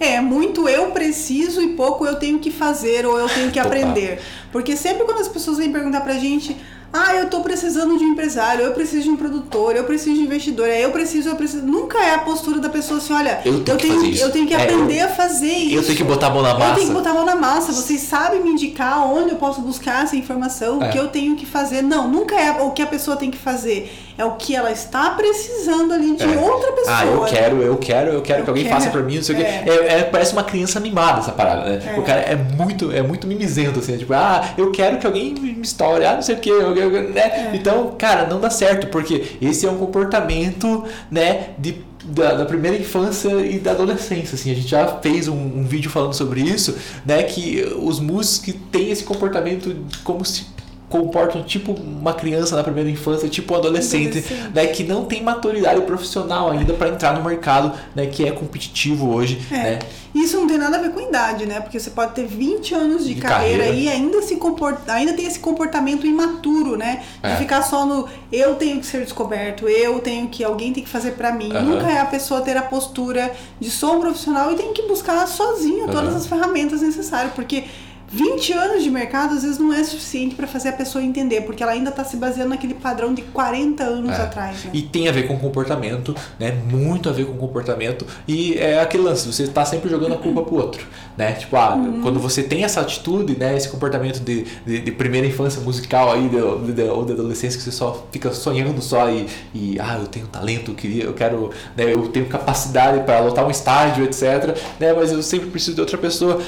É, 0.00 0.20
muito 0.20 0.68
eu 0.68 0.90
preciso 0.90 1.60
e 1.60 1.68
pouco 1.68 2.06
eu 2.06 2.16
tenho 2.16 2.38
que 2.38 2.50
fazer 2.50 3.04
ou 3.04 3.18
eu 3.18 3.28
tenho 3.28 3.50
que 3.50 3.58
aprender. 3.58 4.20
Porque 4.52 4.76
sempre 4.76 5.04
quando 5.04 5.20
as 5.20 5.28
pessoas 5.28 5.58
vêm 5.58 5.72
perguntar 5.72 6.00
pra 6.02 6.14
gente, 6.14 6.56
ah, 6.92 7.14
eu 7.14 7.28
tô 7.28 7.40
precisando 7.40 7.98
de 7.98 8.04
um 8.04 8.12
empresário, 8.12 8.64
eu 8.64 8.72
preciso 8.72 9.02
de 9.02 9.10
um 9.10 9.16
produtor, 9.16 9.76
eu 9.76 9.84
preciso 9.84 10.14
de 10.14 10.20
um 10.22 10.24
investidor, 10.24 10.68
é, 10.68 10.84
eu 10.84 10.90
preciso, 10.90 11.28
eu 11.28 11.36
preciso. 11.36 11.66
Nunca 11.66 11.98
é 11.98 12.14
a 12.14 12.18
postura 12.20 12.58
da 12.60 12.70
pessoa 12.70 12.98
assim, 12.98 13.12
olha, 13.12 13.42
eu 13.44 13.62
tenho, 13.62 13.74
eu 13.74 13.76
tenho, 13.76 14.00
que, 14.00 14.18
eu 14.20 14.32
tenho 14.32 14.46
que 14.46 14.54
aprender 14.54 14.94
é, 14.94 15.02
eu, 15.02 15.06
a 15.06 15.08
fazer 15.08 15.52
isso. 15.52 15.76
Eu 15.76 15.84
tenho 15.84 15.96
que 15.98 16.04
botar 16.04 16.28
a 16.28 16.30
mão 16.30 16.42
na 16.42 16.54
massa. 16.54 16.70
Eu 16.70 16.74
tenho 16.76 16.88
que 16.88 16.94
botar 16.94 17.10
a 17.10 17.14
mão 17.14 17.26
na 17.26 17.36
massa. 17.36 17.72
Vocês 17.72 18.00
sabem 18.00 18.42
me 18.42 18.50
indicar 18.50 19.06
onde 19.06 19.32
eu 19.32 19.36
posso 19.36 19.60
buscar 19.60 20.04
essa 20.04 20.16
informação, 20.16 20.82
é. 20.82 20.88
o 20.88 20.92
que 20.92 20.98
eu 20.98 21.08
tenho 21.08 21.36
que 21.36 21.44
fazer. 21.44 21.82
Não, 21.82 22.08
nunca 22.08 22.40
é 22.40 22.62
o 22.62 22.70
que 22.70 22.80
a 22.80 22.86
pessoa 22.86 23.18
tem 23.18 23.30
que 23.30 23.38
fazer. 23.38 23.92
É 24.18 24.24
o 24.24 24.32
que 24.32 24.52
ela 24.54 24.72
está 24.72 25.10
precisando 25.10 25.94
ali 25.94 26.16
de 26.16 26.24
é. 26.24 26.38
outra 26.38 26.72
pessoa. 26.72 26.96
Ah, 26.98 27.06
eu 27.06 27.24
quero, 27.24 27.62
eu 27.62 27.76
quero, 27.76 28.10
eu 28.10 28.20
quero 28.20 28.40
eu 28.40 28.44
que 28.44 28.50
alguém 28.50 28.64
quero. 28.64 28.74
faça 28.74 28.90
por 28.90 29.04
mim, 29.04 29.14
não 29.14 29.22
sei 29.22 29.36
o 29.36 29.40
é. 29.40 30.00
é, 30.00 30.02
parece 30.02 30.32
uma 30.32 30.42
criança 30.42 30.76
animada 30.76 31.20
essa 31.20 31.30
parada, 31.30 31.70
né? 31.70 31.94
O 31.96 32.02
cara 32.02 32.22
é 32.22 32.34
muito, 32.34 32.90
é 32.90 33.00
muito 33.00 33.28
mimizento, 33.28 33.78
assim, 33.78 33.96
tipo, 33.96 34.12
ah, 34.12 34.54
eu 34.58 34.72
quero 34.72 34.98
que 34.98 35.06
alguém 35.06 35.34
me 35.34 35.60
estoure, 35.62 36.04
ah, 36.04 36.14
não 36.14 36.22
sei 36.22 36.34
o 36.34 36.38
que, 36.38 36.50
né? 36.50 37.52
Então, 37.54 37.94
cara, 37.96 38.26
não 38.26 38.40
dá 38.40 38.50
certo, 38.50 38.88
porque 38.88 39.36
esse 39.40 39.64
é 39.64 39.70
um 39.70 39.78
comportamento, 39.78 40.82
né, 41.08 41.50
de 41.56 41.86
da, 42.04 42.34
da, 42.34 42.44
primeira 42.44 42.76
infância 42.76 43.28
e 43.44 43.58
da 43.58 43.72
adolescência. 43.72 44.34
Assim, 44.34 44.50
a 44.50 44.54
gente 44.54 44.68
já 44.68 44.86
fez 44.98 45.28
um, 45.28 45.34
um, 45.34 45.64
vídeo 45.64 45.90
falando 45.90 46.14
sobre 46.14 46.40
isso, 46.40 46.76
né? 47.04 47.22
Que 47.22 47.62
os 47.76 48.00
músicos 48.00 48.38
que 48.38 48.52
têm 48.52 48.90
esse 48.90 49.04
comportamento 49.04 49.76
como 50.04 50.24
se 50.24 50.46
comportam 50.88 51.42
tipo 51.42 51.72
uma 51.72 52.14
criança 52.14 52.56
na 52.56 52.62
primeira 52.62 52.88
infância, 52.88 53.28
tipo 53.28 53.54
um 53.54 53.56
adolescente, 53.56 54.18
adolescente. 54.18 54.50
Né, 54.54 54.66
que 54.66 54.84
não 54.84 55.04
tem 55.04 55.22
maturidade 55.22 55.80
profissional 55.82 56.50
ainda 56.50 56.72
para 56.72 56.88
entrar 56.88 57.14
no 57.14 57.22
mercado, 57.22 57.72
né, 57.94 58.06
que 58.06 58.26
é 58.26 58.30
competitivo 58.30 59.12
hoje, 59.12 59.40
é. 59.50 59.54
né? 59.54 59.78
Isso 60.14 60.38
não 60.38 60.46
tem 60.46 60.58
nada 60.58 60.78
a 60.78 60.80
ver 60.80 60.90
com 60.90 61.00
idade, 61.00 61.46
né? 61.46 61.60
Porque 61.60 61.78
você 61.78 61.90
pode 61.90 62.14
ter 62.14 62.26
20 62.26 62.74
anos 62.74 63.06
de, 63.06 63.14
de 63.14 63.20
carreira, 63.20 63.64
carreira, 63.64 63.78
e 63.78 63.88
ainda 63.88 64.22
se 64.22 64.36
comporta, 64.36 64.92
ainda 64.92 65.12
tem 65.12 65.26
esse 65.26 65.38
comportamento 65.38 66.06
imaturo, 66.06 66.76
né? 66.76 67.02
De 67.22 67.30
é. 67.30 67.36
ficar 67.36 67.62
só 67.62 67.84
no 67.84 68.08
eu 68.32 68.54
tenho 68.56 68.80
que 68.80 68.86
ser 68.86 69.02
descoberto, 69.02 69.68
eu 69.68 69.98
tenho 70.00 70.28
que 70.28 70.42
alguém 70.42 70.72
tem 70.72 70.82
que 70.82 70.88
fazer 70.88 71.12
para 71.12 71.30
mim. 71.30 71.52
Uhum. 71.52 71.62
Nunca 71.62 71.90
é 71.90 72.00
a 72.00 72.06
pessoa 72.06 72.40
ter 72.40 72.56
a 72.56 72.62
postura 72.62 73.32
de 73.60 73.70
sou 73.70 73.96
um 73.96 74.00
profissional 74.00 74.50
e 74.50 74.56
tem 74.56 74.72
que 74.72 74.82
buscar 74.82 75.26
sozinho 75.28 75.84
uhum. 75.84 75.92
todas 75.92 76.16
as 76.16 76.26
ferramentas 76.26 76.80
necessárias, 76.80 77.32
porque 77.34 77.64
20 78.10 78.52
anos 78.52 78.82
de 78.82 78.90
mercado 78.90 79.34
às 79.34 79.42
vezes 79.42 79.58
não 79.58 79.72
é 79.72 79.84
suficiente 79.84 80.34
para 80.34 80.46
fazer 80.46 80.70
a 80.70 80.72
pessoa 80.72 81.04
entender, 81.04 81.42
porque 81.42 81.62
ela 81.62 81.72
ainda 81.72 81.90
está 81.90 82.04
se 82.04 82.16
baseando 82.16 82.50
naquele 82.50 82.74
padrão 82.74 83.12
de 83.12 83.22
40 83.22 83.84
anos 83.84 84.10
é. 84.10 84.22
atrás. 84.22 84.64
Né? 84.64 84.70
E 84.72 84.82
tem 84.82 85.08
a 85.08 85.12
ver 85.12 85.26
com 85.26 85.38
comportamento, 85.38 86.14
né? 86.38 86.52
Muito 86.70 87.08
a 87.08 87.12
ver 87.12 87.26
com 87.26 87.36
comportamento. 87.36 88.06
E 88.26 88.54
é 88.54 88.80
aquele 88.80 89.02
lance, 89.02 89.30
você 89.30 89.44
está 89.44 89.64
sempre 89.64 89.90
jogando 89.90 90.14
a 90.14 90.16
culpa 90.16 90.42
pro 90.42 90.56
outro, 90.56 90.86
né? 91.16 91.32
Tipo, 91.32 91.56
ah, 91.56 91.74
uhum. 91.74 92.00
quando 92.00 92.18
você 92.18 92.42
tem 92.42 92.64
essa 92.64 92.80
atitude, 92.80 93.36
né? 93.38 93.56
Esse 93.56 93.68
comportamento 93.68 94.20
de, 94.20 94.46
de, 94.64 94.80
de 94.80 94.92
primeira 94.92 95.26
infância 95.26 95.60
musical 95.60 96.12
aí, 96.12 96.28
de, 96.28 96.72
de, 96.72 96.82
ou 96.84 97.04
de 97.04 97.12
adolescência, 97.12 97.58
que 97.58 97.64
você 97.64 97.72
só 97.72 98.06
fica 98.10 98.32
sonhando 98.32 98.80
só 98.80 99.10
e, 99.10 99.26
e 99.54 99.78
ah, 99.78 99.98
eu 100.00 100.06
tenho 100.06 100.26
talento, 100.26 100.70
eu, 100.70 100.74
queria, 100.74 101.04
eu 101.04 101.12
quero, 101.12 101.50
né? 101.76 101.92
Eu 101.92 102.08
tenho 102.08 102.26
capacidade 102.26 103.04
para 103.04 103.20
lotar 103.20 103.46
um 103.46 103.50
estádio, 103.50 104.04
etc. 104.04 104.56
Né? 104.80 104.94
Mas 104.94 105.12
eu 105.12 105.22
sempre 105.22 105.50
preciso 105.50 105.74
de 105.74 105.80
outra 105.82 105.98
pessoa. 105.98 106.40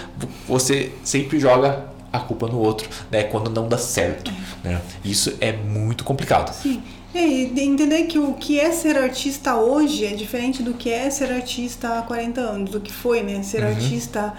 Você 0.48 0.92
sempre 1.04 1.38
joga 1.38 1.49
joga 1.50 1.90
a 2.12 2.18
culpa 2.18 2.46
no 2.46 2.58
outro, 2.58 2.88
né? 3.10 3.24
Quando 3.24 3.50
não 3.50 3.68
dá 3.68 3.78
certo, 3.78 4.32
né? 4.62 4.80
Isso 5.04 5.36
é 5.40 5.52
muito 5.52 6.04
complicado. 6.04 6.52
Sim. 6.52 6.82
É, 7.12 7.26
e 7.26 7.60
entender 7.60 8.04
que 8.04 8.18
o 8.18 8.34
que 8.34 8.60
é 8.60 8.70
ser 8.70 8.96
artista 8.96 9.56
hoje 9.56 10.06
é 10.06 10.14
diferente 10.14 10.62
do 10.62 10.74
que 10.74 10.90
é 10.90 11.10
ser 11.10 11.32
artista 11.32 11.98
há 11.98 12.02
40 12.02 12.40
anos, 12.40 12.70
do 12.70 12.80
que 12.80 12.92
foi, 12.92 13.22
né? 13.22 13.42
Ser 13.42 13.62
uhum. 13.62 13.70
artista 13.70 14.32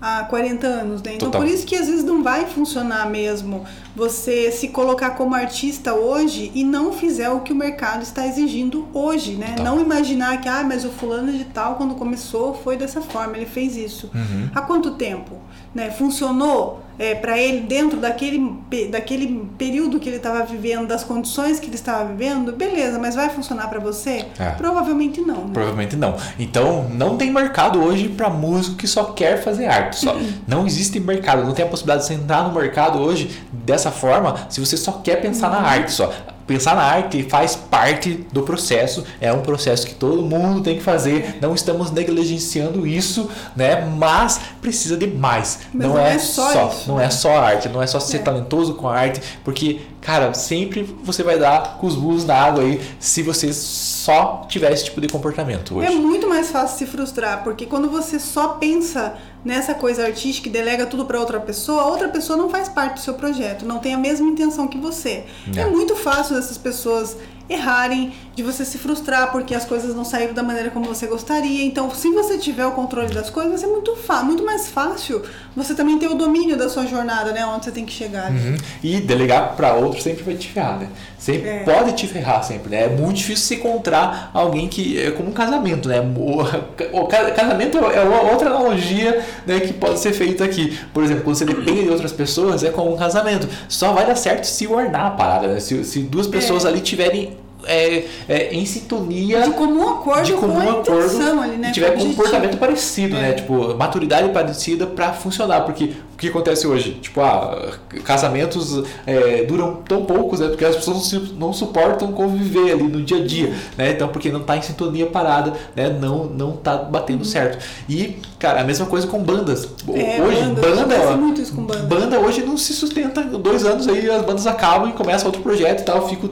há 0.00 0.24
40 0.24 0.66
anos, 0.66 1.02
né? 1.02 1.14
Então 1.14 1.30
Total. 1.30 1.42
por 1.42 1.50
isso 1.50 1.66
que 1.66 1.76
às 1.76 1.86
vezes 1.86 2.04
não 2.04 2.22
vai 2.22 2.46
funcionar 2.46 3.08
mesmo 3.10 3.64
você 3.94 4.50
se 4.52 4.68
colocar 4.68 5.10
como 5.10 5.34
artista 5.34 5.94
hoje 5.94 6.52
e 6.54 6.62
não 6.62 6.92
fizer 6.92 7.30
o 7.30 7.40
que 7.40 7.52
o 7.52 7.56
mercado 7.56 8.02
está 8.02 8.26
exigindo 8.26 8.86
hoje, 8.92 9.34
né? 9.34 9.54
Total. 9.56 9.64
Não 9.64 9.80
imaginar 9.82 10.40
que, 10.40 10.48
ah, 10.48 10.62
mas 10.62 10.84
o 10.84 10.90
fulano 10.90 11.32
de 11.32 11.44
tal 11.44 11.74
quando 11.74 11.94
começou 11.94 12.54
foi 12.54 12.76
dessa 12.76 13.00
forma, 13.00 13.36
ele 13.36 13.46
fez 13.46 13.76
isso. 13.76 14.10
Uhum. 14.14 14.48
Há 14.54 14.60
quanto 14.60 14.92
tempo? 14.92 15.36
Né? 15.74 15.90
Funcionou 15.90 16.82
é, 16.98 17.14
para 17.14 17.38
ele 17.38 17.60
dentro 17.60 17.98
daquele, 17.98 18.54
daquele 18.90 19.48
período 19.56 20.00
que 20.00 20.08
ele 20.08 20.16
estava 20.16 20.44
vivendo, 20.44 20.86
das 20.86 21.04
condições 21.04 21.60
que 21.60 21.66
ele 21.66 21.76
estava 21.76 22.04
vivendo? 22.06 22.52
Beleza, 22.52 22.98
mas 22.98 23.14
vai 23.14 23.28
funcionar 23.28 23.68
para 23.68 23.78
você? 23.78 24.24
É. 24.38 24.50
Provavelmente 24.50 25.20
não. 25.20 25.44
Né? 25.44 25.50
Provavelmente 25.52 25.96
não. 25.96 26.16
Então, 26.38 26.88
não 26.90 27.16
tem 27.16 27.30
mercado 27.30 27.80
hoje 27.82 28.08
para 28.08 28.28
músico 28.28 28.76
que 28.76 28.86
só 28.86 29.04
quer 29.04 29.42
fazer 29.42 29.66
arte. 29.66 29.96
Só. 30.00 30.14
Uhum. 30.14 30.32
Não 30.46 30.66
existe 30.66 30.98
mercado. 31.00 31.44
Não 31.44 31.52
tem 31.54 31.64
a 31.64 31.68
possibilidade 31.68 32.02
de 32.02 32.08
você 32.08 32.14
entrar 32.14 32.42
no 32.42 32.52
mercado 32.52 32.98
hoje 32.98 33.30
dessa 33.52 33.90
forma 33.90 34.34
se 34.48 34.60
você 34.60 34.76
só 34.76 34.92
quer 34.92 35.16
pensar 35.20 35.48
Uhum. 35.50 35.62
na 35.62 35.68
arte 35.68 35.92
só. 35.92 36.12
Pensar 36.48 36.74
na 36.74 36.82
arte 36.82 37.22
faz 37.24 37.54
parte 37.54 38.26
do 38.32 38.42
processo, 38.42 39.04
é 39.20 39.32
um 39.32 39.42
processo 39.42 39.86
que 39.86 39.94
todo 39.94 40.22
mundo 40.22 40.62
tem 40.62 40.78
que 40.78 40.82
fazer. 40.82 41.36
Não 41.40 41.54
estamos 41.54 41.90
negligenciando 41.92 42.86
isso, 42.86 43.30
né? 43.54 43.84
Mas 43.84 44.40
precisa 44.60 44.96
de 44.96 45.06
mais. 45.06 45.60
Mas 45.72 45.86
não, 45.86 45.94
não 45.94 46.00
é, 46.00 46.14
é 46.14 46.18
só 46.18 46.52
só, 46.52 46.68
isso, 46.68 46.88
não 46.88 46.96
né? 46.96 47.04
é 47.04 47.10
só 47.10 47.36
arte, 47.38 47.68
não 47.68 47.82
é 47.82 47.86
só 47.86 48.00
ser 48.00 48.16
É. 48.16 48.20
talentoso 48.20 48.74
com 48.74 48.88
a 48.88 48.96
arte, 48.98 49.20
porque, 49.44 49.82
cara, 50.00 50.34
sempre 50.34 50.82
você 51.02 51.22
vai 51.22 51.38
dar 51.38 51.78
com 51.78 51.86
os 51.86 51.94
burros 51.94 52.24
na 52.24 52.34
água 52.34 52.62
aí 52.62 52.80
se 52.98 53.22
você 53.22 53.52
só 53.52 54.46
tiver 54.48 54.72
esse 54.72 54.86
tipo 54.86 55.00
de 55.00 55.08
comportamento 55.08 55.76
hoje. 55.76 55.86
É 55.86 55.90
muito 55.90 56.28
mais 56.28 56.50
fácil 56.50 56.78
se 56.78 56.86
frustrar, 56.86 57.44
porque 57.44 57.66
quando 57.66 57.90
você 57.90 58.18
só 58.18 58.48
pensa 58.48 59.16
nessa 59.44 59.74
coisa 59.74 60.04
artística 60.04 60.48
e 60.48 60.52
delega 60.52 60.86
tudo 60.86 61.04
para 61.04 61.18
outra 61.18 61.40
pessoa, 61.40 61.82
a 61.82 61.86
outra 61.86 62.08
pessoa 62.08 62.36
não 62.36 62.48
faz 62.48 62.68
parte 62.68 62.94
do 62.94 63.00
seu 63.00 63.14
projeto, 63.14 63.64
não 63.64 63.78
tem 63.78 63.94
a 63.94 63.98
mesma 63.98 64.28
intenção 64.28 64.66
que 64.66 64.78
você. 64.78 65.24
É. 65.56 65.60
É, 65.60 65.66
muito 65.66 65.94
fácil 65.94 66.36
dessas 66.36 66.58
pessoas 66.58 67.16
errarem, 67.48 68.12
de 68.38 68.42
você 68.44 68.64
se 68.64 68.78
frustrar 68.78 69.32
porque 69.32 69.52
as 69.52 69.64
coisas 69.64 69.96
não 69.96 70.04
saíram 70.04 70.32
da 70.32 70.44
maneira 70.44 70.70
como 70.70 70.86
você 70.86 71.08
gostaria. 71.08 71.64
Então, 71.64 71.90
se 71.90 72.08
você 72.12 72.38
tiver 72.38 72.64
o 72.66 72.70
controle 72.70 73.12
das 73.12 73.28
coisas, 73.30 73.50
vai 73.50 73.58
ser 73.60 73.66
muito, 73.66 73.98
muito 74.24 74.44
mais 74.44 74.68
fácil 74.68 75.20
você 75.56 75.74
também 75.74 75.98
ter 75.98 76.06
o 76.06 76.14
domínio 76.14 76.56
da 76.56 76.68
sua 76.68 76.86
jornada, 76.86 77.32
né? 77.32 77.44
Onde 77.44 77.64
você 77.64 77.72
tem 77.72 77.84
que 77.84 77.92
chegar. 77.92 78.30
Uhum. 78.30 78.56
E 78.80 79.00
delegar 79.00 79.56
para 79.56 79.74
outro 79.74 80.00
sempre 80.00 80.22
vai 80.22 80.36
te 80.36 80.46
ferrar, 80.46 80.78
né? 80.78 80.88
Sempre 81.18 81.48
É. 81.48 81.58
pode 81.64 81.92
te 81.94 82.06
ferrar 82.06 82.44
sempre, 82.44 82.70
né? 82.70 82.84
É 82.84 82.88
muito 82.88 83.16
difícil 83.16 83.44
se 83.44 83.54
encontrar 83.56 84.30
alguém 84.32 84.68
que 84.68 85.02
é 85.02 85.10
como 85.10 85.30
um 85.30 85.32
casamento, 85.32 85.88
né? 85.88 85.98
O, 86.00 86.42
o 87.02 87.06
ca- 87.08 87.32
casamento 87.32 87.76
é 87.78 88.00
uma 88.02 88.22
outra 88.30 88.50
analogia 88.50 89.20
né, 89.44 89.58
que 89.58 89.72
pode 89.72 89.98
ser 89.98 90.12
feita 90.12 90.44
aqui. 90.44 90.78
Por 90.94 91.02
exemplo, 91.02 91.24
quando 91.24 91.34
você 91.34 91.44
depende 91.44 91.82
de 91.82 91.90
outras 91.90 92.12
pessoas, 92.12 92.62
é 92.62 92.70
como 92.70 92.94
um 92.94 92.96
casamento. 92.96 93.48
Só 93.68 93.92
vai 93.92 94.06
dar 94.06 94.14
certo 94.14 94.44
se 94.44 94.64
ornar 94.68 95.06
a 95.06 95.10
parada, 95.10 95.48
né? 95.48 95.58
Se, 95.58 95.82
se 95.82 95.98
duas 96.02 96.28
pessoas 96.28 96.64
É. 96.64 96.68
ali 96.68 96.80
tiverem 96.80 97.36
é, 97.68 98.04
é, 98.28 98.54
em 98.54 98.64
sintonia 98.64 99.42
De 99.42 99.50
comum 99.50 99.88
acordo 99.88 100.24
de 100.24 100.32
comum 100.32 100.60
com 100.60 100.70
acordo 100.70 101.40
ali, 101.40 101.56
né? 101.56 101.68
e 101.68 101.72
tiver 101.72 101.92
com 101.92 102.00
comportamento 102.00 102.56
parecido, 102.56 103.14
né? 103.14 103.30
É. 103.30 103.32
Tipo, 103.34 103.74
maturidade 103.76 104.30
parecida 104.30 104.86
pra 104.86 105.12
funcionar. 105.12 105.60
Porque 105.62 105.92
que 106.18 106.28
acontece 106.28 106.66
hoje? 106.66 106.94
Tipo, 107.00 107.20
ah, 107.20 107.72
casamentos 108.04 108.82
é, 109.06 109.44
duram 109.44 109.76
tão 109.88 110.04
poucos, 110.04 110.40
né? 110.40 110.48
Porque 110.48 110.64
as 110.64 110.76
pessoas 110.76 111.12
não, 111.12 111.20
não 111.48 111.52
suportam 111.52 112.12
conviver 112.12 112.72
ali 112.72 112.84
no 112.84 113.02
dia 113.02 113.18
a 113.18 113.24
dia, 113.24 113.52
né? 113.76 113.90
Então, 113.92 114.08
porque 114.08 114.30
não 114.30 114.40
tá 114.40 114.56
em 114.56 114.62
sintonia 114.62 115.06
parada, 115.06 115.52
né? 115.76 115.88
Não, 115.88 116.24
não 116.24 116.52
tá 116.52 116.76
batendo 116.76 117.24
certo. 117.24 117.64
E, 117.88 118.16
cara, 118.38 118.60
a 118.60 118.64
mesma 118.64 118.86
coisa 118.86 119.06
com 119.06 119.22
bandas. 119.22 119.68
Uhum. 119.86 119.96
É, 119.96 120.20
hoje, 120.20 120.42
banda, 120.42 120.86
banda, 120.86 121.16
muito 121.16 121.40
isso 121.40 121.54
com 121.54 121.62
banda. 121.62 122.18
hoje 122.18 122.42
não 122.42 122.56
se 122.56 122.74
sustenta. 122.74 123.22
Dois 123.22 123.64
anos 123.64 123.86
aí 123.86 124.10
as 124.10 124.22
bandas 124.22 124.46
acabam 124.46 124.90
e 124.90 124.92
começa 124.92 125.24
outro 125.26 125.40
projeto 125.42 125.80
e 125.80 125.84
tal. 125.84 125.98
Eu 125.98 126.08
Fico, 126.08 126.30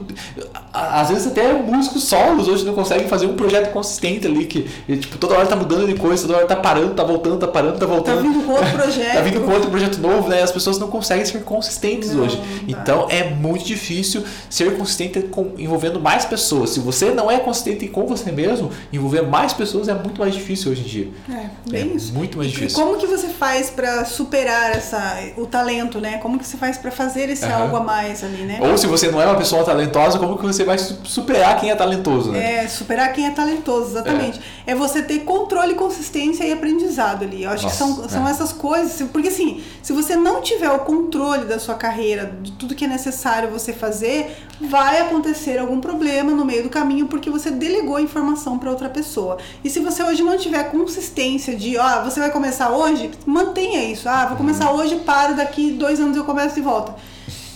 às 0.73 1.09
vezes 1.09 1.27
até 1.27 1.53
músicos 1.53 2.03
solos 2.03 2.47
hoje 2.47 2.65
não 2.65 2.73
conseguem 2.73 3.07
fazer 3.07 3.25
um 3.27 3.35
projeto 3.35 3.71
consistente 3.71 4.25
ali, 4.27 4.45
que 4.45 4.67
tipo, 4.97 5.17
toda 5.17 5.35
hora 5.35 5.45
tá 5.45 5.55
mudando 5.55 5.85
de 5.87 5.93
coisa, 5.95 6.25
toda 6.25 6.39
hora 6.39 6.47
tá 6.47 6.55
parando, 6.55 6.93
tá 6.93 7.03
voltando, 7.03 7.37
tá 7.37 7.47
parando, 7.47 7.73
tá 7.73 7.85
Tá 7.87 7.93
voltando. 7.93 8.21
vindo 8.21 8.43
com 8.45 8.51
outro 8.53 8.71
projeto. 8.71 9.13
Tá 9.17 9.21
vindo 9.21 9.41
com 9.41 9.51
outro 9.51 9.69
projeto 9.69 9.76
novo, 9.99 10.29
né? 10.29 10.41
As 10.41 10.51
pessoas 10.51 10.77
não 10.79 10.87
conseguem 10.89 11.25
ser 11.25 11.43
consistentes 11.43 12.11
Não, 12.13 12.23
hoje. 12.23 12.37
não. 12.37 12.69
Então 12.69 13.07
é 13.09 13.29
muito 13.29 13.65
difícil 13.65 14.23
ser 14.49 14.77
consistente 14.77 15.19
com, 15.23 15.51
envolvendo 15.57 15.99
mais 15.99 16.25
pessoas. 16.25 16.71
Se 16.71 16.79
você 16.79 17.11
não 17.11 17.29
é 17.29 17.39
consistente 17.39 17.87
com 17.87 18.05
você 18.05 18.31
mesmo, 18.31 18.71
envolver 18.91 19.21
mais 19.23 19.53
pessoas 19.53 19.87
é 19.87 19.93
muito 19.93 20.19
mais 20.19 20.33
difícil 20.33 20.71
hoje 20.71 20.81
em 20.81 20.85
dia. 20.85 21.07
É, 21.29 21.49
bem 21.69 21.91
é 21.91 21.95
isso. 21.95 22.13
muito 22.13 22.37
mais 22.37 22.49
E 22.49 22.53
difícil. 22.53 22.77
como 22.83 22.97
que 22.97 23.05
você 23.07 23.27
faz 23.27 23.69
pra 23.69 24.05
superar 24.05 24.71
essa, 24.71 25.17
o 25.37 25.45
talento, 25.45 25.99
né? 25.99 26.17
Como 26.17 26.37
que 26.39 26.45
você 26.45 26.57
faz 26.57 26.77
pra 26.77 26.91
fazer 26.91 27.29
esse 27.29 27.45
Aham. 27.45 27.63
algo 27.63 27.75
a 27.77 27.79
mais 27.83 28.23
ali, 28.23 28.43
né? 28.43 28.59
Ou 28.61 28.77
se 28.77 28.87
você 28.87 29.09
não 29.11 29.21
é 29.21 29.25
uma 29.25 29.35
pessoa 29.37 29.63
talentosa, 29.63 30.17
como 30.19 30.37
que 30.37 30.45
você 30.45 30.63
vai 30.63 30.77
su- 30.77 30.97
superar 31.03 31.59
quem 31.59 31.69
é 31.71 31.75
talentoso, 31.75 32.31
né? 32.31 32.63
É, 32.63 32.67
superar 32.67 33.11
quem 33.13 33.25
é 33.27 33.31
talentoso, 33.31 33.91
exatamente. 33.91 34.39
É, 34.65 34.73
você 34.75 35.01
ter 35.01 35.19
controle, 35.19 35.75
consistência 35.75 36.43
e 36.43 36.51
aprendizado 36.51 37.23
ali. 37.23 37.43
Eu 37.43 37.49
acho 37.51 37.63
Nossa, 37.63 37.75
que 37.85 37.91
são, 37.93 38.09
são 38.09 38.27
é. 38.27 38.31
essas 38.31 38.51
coisas. 38.53 39.01
Porque 39.11 39.27
assim, 39.29 39.61
se 39.81 39.93
você 39.93 40.15
não 40.15 40.41
tiver 40.41 40.69
o 40.71 40.79
controle 40.79 41.45
da 41.45 41.59
sua 41.59 41.75
carreira, 41.75 42.31
de 42.41 42.51
tudo 42.53 42.75
que 42.75 42.85
é 42.85 42.87
necessário 42.87 43.49
você 43.49 43.73
fazer, 43.73 44.35
vai 44.61 45.01
acontecer 45.01 45.57
algum 45.59 45.79
problema 45.79 46.31
no 46.31 46.43
meio 46.45 46.63
do 46.63 46.69
caminho 46.69 47.07
porque 47.07 47.29
você 47.29 47.51
delegou 47.51 47.95
a 47.95 48.01
informação 48.01 48.57
para 48.57 48.69
outra 48.69 48.89
pessoa. 48.89 49.37
E 49.63 49.69
se 49.69 49.79
você 49.79 50.01
hoje 50.03 50.23
não 50.23 50.37
tiver 50.37 50.63
consistência 50.71 51.55
de, 51.55 51.77
ó, 51.77 52.03
você 52.03 52.19
vai 52.19 52.31
começar 52.31 52.69
hoje, 52.71 53.11
mantenha 53.25 53.83
isso. 53.83 54.07
Ah, 54.09 54.25
vou 54.27 54.37
começar 54.37 54.71
Uhum. 54.71 54.79
hoje, 54.79 54.95
paro, 54.97 55.35
daqui 55.35 55.71
dois 55.71 55.99
anos 55.99 56.17
eu 56.17 56.23
começo 56.23 56.55
de 56.55 56.61
volta. 56.61 56.95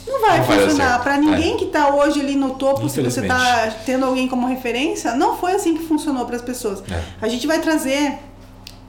Não 0.07 0.19
vai 0.19 0.39
Não 0.39 0.45
funcionar. 0.45 1.01
Para 1.01 1.17
ninguém 1.17 1.55
que 1.57 1.67
tá 1.67 1.93
hoje 1.95 2.19
ali 2.19 2.35
no 2.35 2.51
topo, 2.55 2.89
se 2.89 3.01
você 3.01 3.21
Infelizmente. 3.21 3.27
tá 3.29 3.71
tendo 3.85 4.05
alguém 4.05 4.27
como 4.27 4.45
referência, 4.47 5.15
não 5.15 5.37
foi 5.37 5.53
assim 5.53 5.75
que 5.77 5.83
funcionou 5.85 6.25
para 6.25 6.35
as 6.35 6.41
pessoas. 6.41 6.83
É. 6.91 7.01
A 7.21 7.27
gente 7.29 7.47
vai 7.47 7.59
trazer 7.59 8.17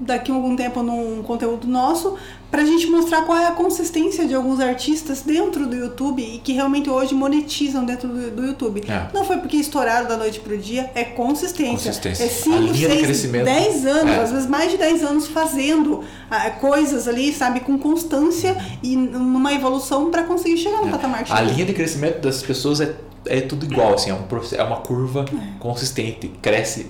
daqui 0.02 0.30
a 0.30 0.34
algum 0.34 0.54
tempo 0.56 0.82
num 0.82 1.22
conteúdo 1.22 1.66
nosso 1.66 2.16
pra 2.50 2.66
gente 2.66 2.86
mostrar 2.88 3.22
qual 3.22 3.38
é 3.38 3.46
a 3.46 3.52
consistência 3.52 4.26
de 4.26 4.34
alguns 4.34 4.60
artistas 4.60 5.22
dentro 5.22 5.66
do 5.66 5.74
YouTube 5.74 6.22
e 6.22 6.38
que 6.38 6.52
realmente 6.52 6.90
hoje 6.90 7.14
monetizam 7.14 7.82
dentro 7.82 8.08
do, 8.08 8.30
do 8.30 8.46
YouTube. 8.46 8.84
É. 8.86 9.08
Não 9.14 9.24
foi 9.24 9.38
porque 9.38 9.56
estouraram 9.56 10.06
da 10.06 10.18
noite 10.18 10.38
pro 10.40 10.58
dia, 10.58 10.90
é 10.94 11.02
consistência. 11.02 11.72
Consistência. 11.72 12.24
É 12.24 12.26
A 12.26 12.30
5, 12.30 12.56
linha 12.58 12.72
de 12.72 12.86
6, 12.86 13.02
crescimento. 13.02 13.44
10 13.44 13.86
anos, 13.86 14.12
É. 14.12 14.20
às 14.20 14.32
vezes 14.32 14.46
mais 14.46 14.70
de 14.70 14.76
10 14.76 15.02
anos 15.02 15.26
fazendo 15.28 16.04
ah, 16.30 16.50
coisas 16.50 17.08
ali, 17.08 17.32
sabe, 17.32 17.60
com 17.60 17.78
constância 17.78 18.54
e 18.82 18.96
numa 18.96 19.54
evolução 19.54 20.10
pra 20.10 20.22
conseguir 20.24 20.58
chegar 20.58 20.82
no 20.82 20.90
patamar 20.90 21.24
que 21.24 21.32
A 21.32 21.40
linha 21.40 21.64
de 21.64 21.72
crescimento 21.72 22.20
das 22.20 22.42
pessoas 22.42 22.82
é, 22.82 22.94
é 23.24 23.40
tudo 23.40 23.64
igual, 23.64 23.94
assim, 23.94 24.10
é, 24.10 24.14
um, 24.14 24.26
é 24.52 24.62
uma 24.62 24.76
curva 24.76 25.24
consistente, 25.58 26.30
cresce. 26.42 26.86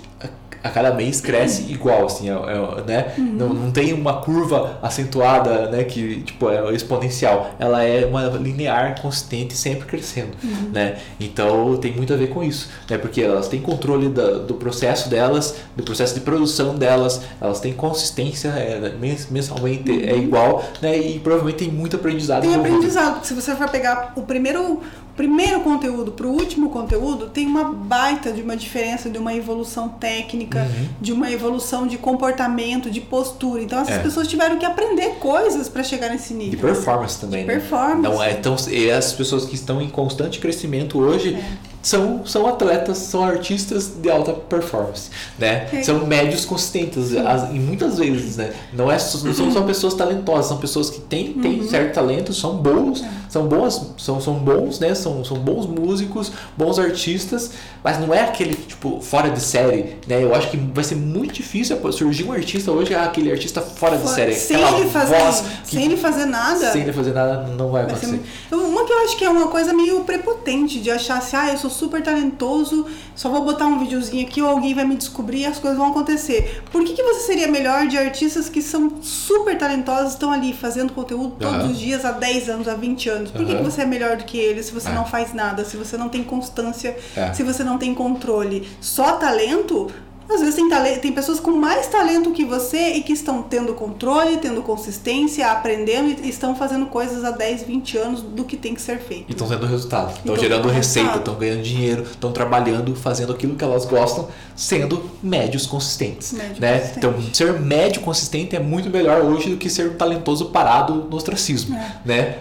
A 0.62 0.70
cada 0.70 0.92
mês 0.94 1.20
cresce 1.20 1.62
igual, 1.72 2.07
assim, 2.07 2.31
é, 2.31 2.33
é, 2.33 2.83
né? 2.87 3.14
Não, 3.18 3.48
não 3.53 3.70
tem 3.72 3.92
uma 3.92 4.20
curva 4.20 4.79
acentuada, 4.81 5.68
né? 5.70 5.85
Que 5.85 6.22
tipo 6.22 6.48
é 6.51 6.72
exponencial. 6.72 7.51
Ela 7.59 7.83
é 7.83 8.07
uma 8.07 8.22
linear, 8.29 9.01
consistente, 9.01 9.55
sempre 9.57 9.87
crescendo, 9.87 10.31
né? 10.72 10.96
Então 11.18 11.77
tem 11.77 11.92
muito 11.92 12.12
a 12.12 12.16
ver 12.16 12.29
com 12.29 12.42
isso, 12.42 12.68
né? 12.88 12.96
Porque 12.98 13.20
elas 13.22 13.48
têm 13.48 13.61
controle 13.61 14.09
da, 14.09 14.38
do 14.38 14.55
processo 14.55 15.09
delas, 15.09 15.57
do 15.77 15.83
processo 15.83 16.14
de 16.14 16.20
produção 16.20 16.75
delas, 16.77 17.20
elas 17.40 17.59
têm 17.61 17.72
consistência, 17.72 18.48
é, 18.48 18.92
mens- 19.01 19.29
mensalmente 19.31 19.90
é 20.05 20.16
igual, 20.16 20.64
né? 20.81 20.96
E 20.96 21.18
provavelmente 21.18 21.57
tem 21.59 21.68
muito 21.70 21.96
aprendizado. 21.96 22.42
Tem 22.42 22.55
aprendizado, 22.55 23.25
se 23.25 23.35
você 23.35 23.55
for 23.57 23.68
pegar 23.68 24.12
o 24.16 24.22
primeiro, 24.22 24.81
primeiro 25.16 25.61
conteúdo 25.61 26.12
pro 26.12 26.29
último 26.31 26.70
conteúdo, 26.70 27.27
tem 27.29 27.46
uma 27.46 27.64
baita 27.64 28.33
de 28.33 28.40
uma 28.42 28.57
diferença, 28.57 29.11
de 29.11 29.18
uma 29.18 29.35
evolução 29.35 29.88
técnica, 29.88 30.61
Uhum. 30.61 30.88
de 31.01 31.12
uma 31.12 31.31
evolução 31.31 31.87
de 31.87 31.98
comportamento, 31.98 32.90
de 32.90 33.01
postura. 33.01 33.62
Então 33.62 33.79
essas 33.81 33.96
É. 33.96 33.98
pessoas 33.98 34.27
tiveram 34.29 34.59
que 34.59 34.64
aprender 34.64 35.16
coisas 35.20 35.68
para 35.68 35.83
chegar 35.83 36.09
nesse 36.11 36.33
De 36.33 36.38
nível. 36.38 36.61
performance 36.61 37.18
também, 37.20 37.44
né? 37.44 37.53
performance. 37.55 38.03
Não 38.03 38.22
é 38.22 38.35
tão, 38.35 38.55
as 38.55 39.12
pessoas 39.12 39.44
que 39.44 39.55
estão 39.55 39.81
em 39.83 39.88
constante 39.88 40.38
crescimento 40.38 40.98
hoje 40.98 41.35
É. 41.35 41.72
são, 41.83 42.25
são 42.25 42.46
atletas, 42.46 42.98
são 42.98 43.25
artistas 43.25 43.88
de 44.01 44.09
alta 44.11 44.33
performance, 44.33 45.11
né? 45.38 45.66
É. 45.72 45.83
São 45.83 46.07
médios 46.07 46.44
consistentes, 46.44 47.14
as- 47.16 47.51
e 47.51 47.59
muitas 47.59 47.98
vezes, 47.98 48.37
né? 48.37 48.53
Não, 48.72 48.90
é, 48.90 48.94
não 48.94 49.35
são 49.35 49.53
só 49.53 49.61
pessoas 49.66 49.94
talentosas, 49.94 50.46
são 50.46 50.57
pessoas 50.59 50.88
que 50.90 51.01
têm, 51.01 51.33
têm 51.35 51.61
Uhum. 51.61 51.68
certo 51.68 51.94
talento, 51.94 52.33
são 52.33 52.57
bons, 52.57 53.03
É. 53.03 53.11
são 53.33 53.47
boas, 53.49 53.81
são, 53.97 54.21
são 54.21 54.35
bons, 54.35 54.79
né? 54.79 54.95
São, 54.95 55.25
são 55.25 55.38
bons 55.38 55.64
músicos, 55.66 56.31
bons 56.55 56.79
artistas, 56.79 57.53
mas 57.83 57.99
não 57.99 58.12
é 58.12 58.21
aquele 58.21 58.55
tipo 58.55 59.01
fora 59.01 59.31
de 59.31 59.40
série, 59.40 59.97
né? 60.07 60.23
Eu 60.23 60.35
acho 60.35 60.51
que 60.51 60.59
vai 60.59 60.85
ser 60.85 60.97
muito 60.97 61.33
difícil 61.33 61.79
surgir 61.92 62.25
um 62.25 62.33
artista 62.33 62.71
hoje, 62.71 62.95
ah, 62.95 63.05
aquele 63.05 63.33
artista 63.33 63.62
fora 63.62 63.97
de 63.97 64.07
série, 64.11 64.35
sem 64.35 64.61
ele 64.61 64.90
fazer, 64.90 65.16
que 65.64 65.71
sem 65.77 65.85
ele 65.87 65.97
fazer 65.97 66.27
nada. 66.27 66.71
sem 66.73 66.83
ele 66.83 66.92
fazer 66.92 67.14
nada 67.14 67.47
não 67.57 67.71
vai 67.71 67.87
Vai 67.87 67.97
ser 67.97 68.07
acontecer. 68.07 68.23
muito- 68.51 68.68
Uma 68.73 68.85
que 68.85 68.92
eu 68.92 68.99
acho 69.05 69.16
que 69.16 69.25
é 69.25 69.31
uma 69.31 69.49
coisa 69.49 69.73
meio 69.73 70.01
prepotente 70.05 70.79
de 70.81 70.90
achar 70.90 71.16
assim, 71.18 71.37
ah, 71.37 71.51
eu 71.53 71.57
sou 71.57 71.71
super 71.71 72.03
talentoso, 72.03 72.85
só 73.14 73.31
vou 73.31 73.42
botar 73.45 73.66
um 73.66 73.79
videozinho 73.79 74.27
aqui 74.27 74.42
ou 74.42 74.49
alguém 74.51 74.75
vai 74.75 74.85
me 74.85 74.95
descobrir 74.97 75.40
e 75.40 75.47
as 75.47 75.59
coisas 75.59 75.79
vão 75.79 75.88
acontecer. 75.90 76.62
Por 76.71 76.85
que, 76.85 76.92
que 76.92 77.03
você 77.03 77.21
seria 77.21 77.49
melhor 77.49 77.87
de 77.87 77.97
artistas 77.97 78.49
que 78.51 78.61
são 78.61 78.92
super 79.01 79.57
talentosos, 79.57 80.12
estão 80.12 80.31
ali 80.31 80.53
fazendo 80.53 80.92
conteúdo 80.92 81.37
todos 81.38 81.55
Aham. 81.55 81.71
os 81.71 81.79
dias 81.79 82.05
há 82.05 82.12
10 82.12 82.49
anos, 82.51 82.68
há 82.68 82.75
20 82.75 83.09
anos? 83.09 83.21
Por 83.30 83.40
que, 83.40 83.46
que 83.46 83.54
Aham. 83.54 83.62
você 83.62 83.82
é 83.82 83.87
melhor 83.87 84.16
do 84.16 84.24
que 84.24 84.38
eles 84.38 84.66
se 84.66 84.72
você 84.72 84.88
É. 84.88 84.92
não 84.92 85.04
faz 85.04 85.32
nada, 85.32 85.64
se 85.64 85.76
você 85.76 85.96
não 85.96 86.08
tem 86.08 86.22
constância, 86.24 86.96
É. 87.16 87.32
se 87.32 87.42
você 87.42 87.62
não 87.62 87.78
tem 87.78 87.94
controle? 87.94 88.68
Só 88.80 89.12
talento? 89.12 89.90
Às 90.30 90.40
vezes 90.40 90.54
tem, 90.54 90.68
tem 91.00 91.12
pessoas 91.12 91.38
com 91.38 91.50
mais 91.50 91.88
talento 91.88 92.30
que 92.30 92.44
você 92.44 92.92
e 92.94 93.02
que 93.02 93.12
estão 93.12 93.42
tendo 93.42 93.74
controle, 93.74 94.38
tendo 94.38 94.62
consistência, 94.62 95.50
aprendendo 95.50 96.08
e 96.24 96.28
estão 96.28 96.54
fazendo 96.54 96.87
coisas 96.87 97.22
há 97.24 97.32
10, 97.32 97.64
20 97.64 97.98
anos 97.98 98.22
do 98.22 98.44
que 98.44 98.56
tem 98.56 98.74
que 98.74 98.80
ser 98.80 98.98
feito. 98.98 99.26
E 99.28 99.32
estão 99.32 99.46
tendo 99.46 99.66
resultado. 99.66 100.11
Estão 100.12 100.32
Então, 100.32 100.37
gerando 100.37 100.68
receita, 100.68 101.18
estão 101.18 101.35
ganhando 101.35 101.62
dinheiro, 101.62 102.04
estão 102.04 102.32
trabalhando, 102.32 102.94
fazendo 102.94 103.32
aquilo 103.32 103.56
que 103.56 103.64
elas 103.64 103.85
gostam, 103.85 104.28
sendo 104.56 105.11
médios 105.22 105.66
consistentes. 105.66 106.32
Médio 106.32 106.61
né? 106.62 106.78
consistente. 106.78 106.98
Então, 106.98 107.35
ser 107.35 107.61
médio 107.61 108.00
consistente 108.00 108.56
é 108.56 108.61
muito 108.61 108.88
melhor 108.88 109.22
hoje 109.22 109.50
do 109.50 109.56
que 109.58 109.68
ser 109.68 109.90
um 109.90 109.94
talentoso 109.96 110.46
parado 110.46 110.94
no 111.11 111.16
ostracismo. 111.16 111.76
É. 111.76 111.92
Né? 112.06 112.38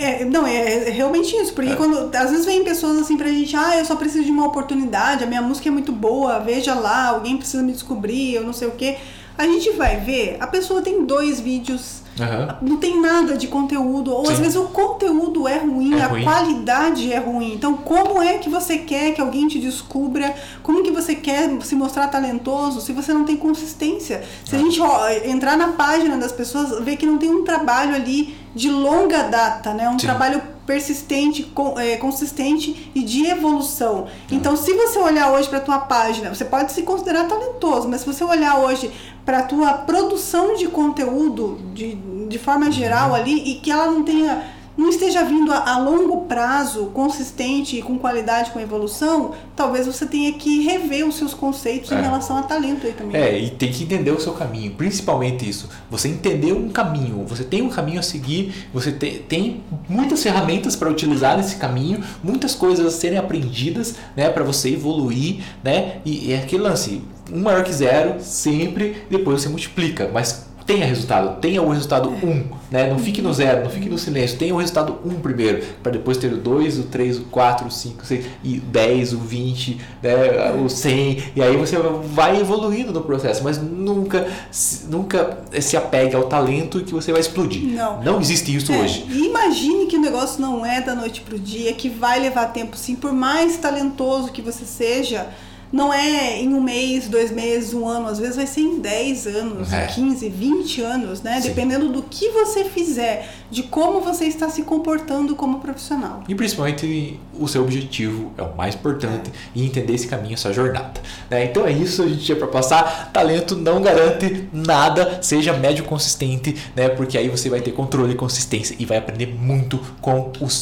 É, 0.00 0.24
não, 0.24 0.46
é, 0.46 0.88
é 0.88 0.90
realmente 0.90 1.34
isso, 1.34 1.52
porque 1.52 1.72
É. 1.72 1.74
quando 1.74 2.14
às 2.16 2.30
vezes 2.30 2.46
vem 2.46 2.62
pessoas 2.62 2.98
assim 2.98 3.16
pra 3.16 3.26
gente, 3.28 3.56
ah, 3.56 3.76
eu 3.76 3.84
só 3.84 3.96
preciso 3.96 4.24
de 4.24 4.30
uma 4.30 4.46
oportunidade, 4.46 5.24
a 5.24 5.26
minha 5.26 5.42
música 5.42 5.68
é 5.68 5.72
muito 5.72 5.90
boa, 5.90 6.38
veja 6.38 6.72
lá, 6.74 7.08
alguém 7.08 7.36
precisa 7.36 7.64
me 7.64 7.72
descobrir, 7.72 8.34
eu 8.34 8.44
não 8.44 8.52
sei 8.52 8.68
o 8.68 8.72
quê. 8.72 8.96
A 9.38 9.44
gente 9.44 9.70
vai 9.70 9.96
ver, 10.00 10.36
a 10.40 10.46
pessoa 10.48 10.82
tem 10.82 11.04
dois 11.04 11.38
vídeos, 11.38 12.02
Aham. 12.20 12.58
não 12.60 12.76
tem 12.78 13.00
nada 13.00 13.36
de 13.36 13.46
conteúdo, 13.46 14.12
ou 14.12 14.28
às 14.28 14.34
Sim. 14.36 14.42
vezes 14.42 14.56
o 14.56 14.64
conteúdo 14.64 15.46
é 15.46 15.58
ruim, 15.58 15.94
É 15.94 16.02
a 16.02 16.06
ruim. 16.08 16.24
qualidade 16.24 17.12
é 17.12 17.18
ruim. 17.18 17.54
Então, 17.54 17.74
como 17.76 18.20
é 18.20 18.38
que 18.38 18.50
você 18.50 18.78
quer 18.78 19.12
que 19.14 19.20
alguém 19.20 19.46
te 19.46 19.60
descubra? 19.60 20.34
Como 20.64 20.82
que 20.82 20.90
você 20.90 21.14
quer 21.14 21.48
se 21.62 21.76
mostrar 21.76 22.08
talentoso 22.08 22.80
se 22.80 22.92
você 22.92 23.14
não 23.14 23.24
tem 23.24 23.36
consistência? 23.36 24.24
Se 24.44 24.56
a 24.56 24.58
É. 24.58 24.62
gente 24.62 24.80
ó, 24.80 25.08
entrar 25.24 25.56
na 25.56 25.68
página 25.68 26.16
das 26.16 26.32
pessoas, 26.32 26.84
ver 26.84 26.96
que 26.96 27.06
não 27.06 27.16
tem 27.16 27.30
um 27.30 27.44
trabalho 27.44 27.94
ali 27.94 28.36
de 28.56 28.68
longa 28.68 29.22
data, 29.22 29.72
né? 29.72 29.88
Um 29.88 29.98
Sim. 30.00 30.06
trabalho 30.06 30.42
persistente, 30.68 31.44
com- 31.44 31.80
é, 31.80 31.96
consistente 31.96 32.90
e 32.94 33.02
de 33.02 33.24
evolução. 33.26 34.06
Então, 34.30 34.54
se 34.54 34.70
você 34.74 34.98
olhar 34.98 35.32
hoje 35.32 35.48
para 35.48 35.60
tua 35.60 35.78
página, 35.78 36.34
você 36.34 36.44
pode 36.44 36.72
se 36.72 36.82
considerar 36.82 37.26
talentoso, 37.26 37.88
mas 37.88 38.02
se 38.02 38.06
você 38.06 38.22
olhar 38.22 38.58
hoje 38.58 38.90
para 39.24 39.42
tua 39.44 39.72
produção 39.72 40.54
de 40.56 40.68
conteúdo 40.68 41.58
de, 41.72 41.94
de 41.94 42.38
forma 42.38 42.70
geral 42.70 43.14
ali 43.14 43.50
e 43.50 43.54
que 43.54 43.70
ela 43.70 43.86
não 43.86 44.02
tenha 44.04 44.42
não 44.78 44.88
esteja 44.88 45.24
vindo 45.24 45.52
a, 45.52 45.72
a 45.74 45.78
longo 45.78 46.22
prazo, 46.26 46.86
consistente, 46.94 47.82
com 47.82 47.98
qualidade, 47.98 48.52
com 48.52 48.60
evolução, 48.60 49.32
talvez 49.56 49.86
você 49.86 50.06
tenha 50.06 50.32
que 50.34 50.62
rever 50.62 51.06
os 51.06 51.16
seus 51.16 51.34
conceitos 51.34 51.90
É. 51.92 51.98
em 51.98 52.02
relação 52.02 52.36
a 52.38 52.42
talento 52.44 52.86
aí 52.86 52.92
também. 52.92 53.20
É, 53.20 53.36
e 53.38 53.50
tem 53.50 53.72
que 53.72 53.82
entender 53.82 54.12
o 54.12 54.20
seu 54.20 54.32
caminho, 54.34 54.70
principalmente 54.72 55.48
isso. 55.48 55.68
Você 55.90 56.08
entender 56.08 56.52
um 56.52 56.68
caminho, 56.68 57.24
você 57.26 57.42
tem 57.42 57.60
um 57.60 57.68
caminho 57.68 57.98
a 57.98 58.02
seguir, 58.02 58.68
você 58.72 58.92
te- 58.92 59.24
tem 59.28 59.62
muitas 59.88 60.22
ferramentas 60.22 60.76
para 60.76 60.88
utilizar 60.88 61.36
nesse 61.36 61.56
caminho, 61.56 62.00
muitas 62.22 62.54
coisas 62.54 62.86
a 62.86 62.90
serem 62.90 63.18
aprendidas, 63.18 63.96
né, 64.16 64.30
para 64.30 64.44
você 64.44 64.70
evoluir, 64.72 65.42
né? 65.64 65.96
E, 66.04 66.28
e 66.28 66.32
é 66.32 66.38
aquele 66.38 66.62
lance, 66.62 67.02
um 67.32 67.40
maior 67.42 67.64
que 67.64 67.72
zero, 67.72 68.16
sempre, 68.20 69.02
depois 69.10 69.42
você 69.42 69.48
multiplica, 69.48 70.08
mas 70.14 70.46
tenha 70.68 70.84
resultado, 70.84 71.40
tenha 71.40 71.62
o 71.62 71.70
resultado 71.70 72.10
1, 72.10 72.12
um, 72.28 72.44
né? 72.70 72.90
Não 72.90 72.98
fique 72.98 73.22
no 73.22 73.32
zero, 73.32 73.64
não 73.64 73.70
fique 73.70 73.88
no 73.88 73.96
silêncio, 73.98 74.36
tenha 74.38 74.54
o 74.54 74.58
resultado 74.58 74.98
1 75.02 75.08
um 75.08 75.14
primeiro, 75.18 75.64
para 75.82 75.90
depois 75.92 76.18
ter 76.18 76.30
o 76.30 76.36
2, 76.36 76.78
o 76.78 76.82
3, 76.82 77.20
o 77.20 77.22
4, 77.24 77.66
o 77.66 77.70
5, 77.70 78.02
o 78.02 78.06
6, 78.06 78.26
e 78.44 78.58
o 78.58 78.60
10, 78.60 79.14
o 79.14 79.18
20, 79.18 79.80
né? 80.02 80.52
o 80.62 80.68
100, 80.68 81.22
e 81.34 81.42
aí 81.42 81.56
você 81.56 81.76
vai 82.12 82.38
evoluindo 82.38 82.92
no 82.92 83.00
processo, 83.00 83.42
mas 83.42 83.56
nunca, 83.56 84.28
se- 84.50 84.84
nunca 84.88 85.38
se 85.58 85.74
apegue 85.74 86.14
ao 86.14 86.24
talento 86.24 86.80
que 86.84 86.92
você 86.92 87.12
vai 87.12 87.22
explodir. 87.22 87.62
Não. 87.72 88.02
Não 88.02 88.20
existe 88.20 88.54
isso 88.54 88.70
É, 88.70 88.78
hoje. 88.78 89.06
e 89.08 89.24
imagine 89.24 89.86
que 89.86 89.96
o 89.96 90.00
negócio 90.00 90.38
não 90.38 90.66
é 90.66 90.82
da 90.82 90.94
noite 90.94 91.22
pro 91.22 91.38
dia, 91.38 91.72
que 91.72 91.88
vai 91.88 92.20
levar 92.20 92.44
tempo 92.52 92.76
sim, 92.76 92.94
por 92.94 93.12
mais 93.14 93.56
talentoso 93.56 94.30
que 94.30 94.42
você 94.42 94.66
seja, 94.66 95.28
não 95.72 95.92
é 95.92 96.40
em 96.40 96.52
um 96.54 96.60
mês, 96.60 97.08
dois 97.08 97.30
meses, 97.30 97.74
um 97.74 97.86
ano, 97.86 98.06
às 98.08 98.18
vezes 98.18 98.36
vai 98.36 98.46
ser 98.46 98.60
em 98.62 98.78
10 98.80 99.26
anos, 99.26 99.72
É. 99.72 99.84
em 99.84 99.86
15, 99.88 100.28
20 100.28 100.80
anos, 100.80 101.22
né? 101.22 101.40
Sim. 101.40 101.48
Dependendo 101.48 101.88
do 101.90 102.02
que 102.02 102.28
você 102.30 102.64
fizer, 102.64 103.28
de 103.50 103.62
como 103.62 104.00
você 104.00 104.24
está 104.26 104.48
se 104.48 104.62
comportando 104.62 105.34
como 105.36 105.58
profissional. 105.60 106.22
E 106.28 106.34
principalmente 106.34 107.18
o 107.38 107.46
seu 107.46 107.62
objetivo 107.62 108.32
é 108.36 108.42
o 108.42 108.56
mais 108.56 108.74
importante 108.74 109.30
e 109.54 109.64
entender 109.64 109.94
esse 109.94 110.06
caminho, 110.08 110.34
essa 110.34 110.52
jornada. 110.52 111.00
né? 111.30 111.44
Então 111.44 111.66
é 111.66 111.72
isso, 111.72 112.02
a 112.02 112.08
gente 112.08 112.24
tinha 112.24 112.36
para 112.36 112.46
passar. 112.48 113.10
Talento 113.12 113.56
não 113.56 113.80
garante 113.82 114.48
nada, 114.52 115.18
seja 115.22 115.52
médio 115.52 115.84
consistente, 115.84 116.56
né? 116.74 116.88
Porque 116.88 117.16
aí 117.18 117.28
você 117.28 117.48
vai 117.48 117.60
ter 117.60 117.72
controle 117.72 118.12
e 118.12 118.16
consistência 118.16 118.74
e 118.78 118.84
vai 118.84 118.98
aprender 118.98 119.26
muito 119.26 119.78
com, 120.00 120.32
os, 120.40 120.52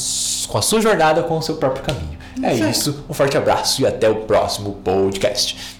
com 0.46 0.58
a 0.58 0.62
sua 0.62 0.80
jornada, 0.80 1.22
com 1.22 1.36
o 1.38 1.42
seu 1.42 1.56
próprio 1.56 1.84
caminho. 1.84 2.16
É 2.42 2.54
Isso 2.54 3.04
um 3.08 3.14
forte 3.14 3.36
abraço 3.36 3.80
e 3.80 3.86
até 3.86 4.08
o 4.08 4.16
próximo 4.26 4.72
podcast. 4.84 5.76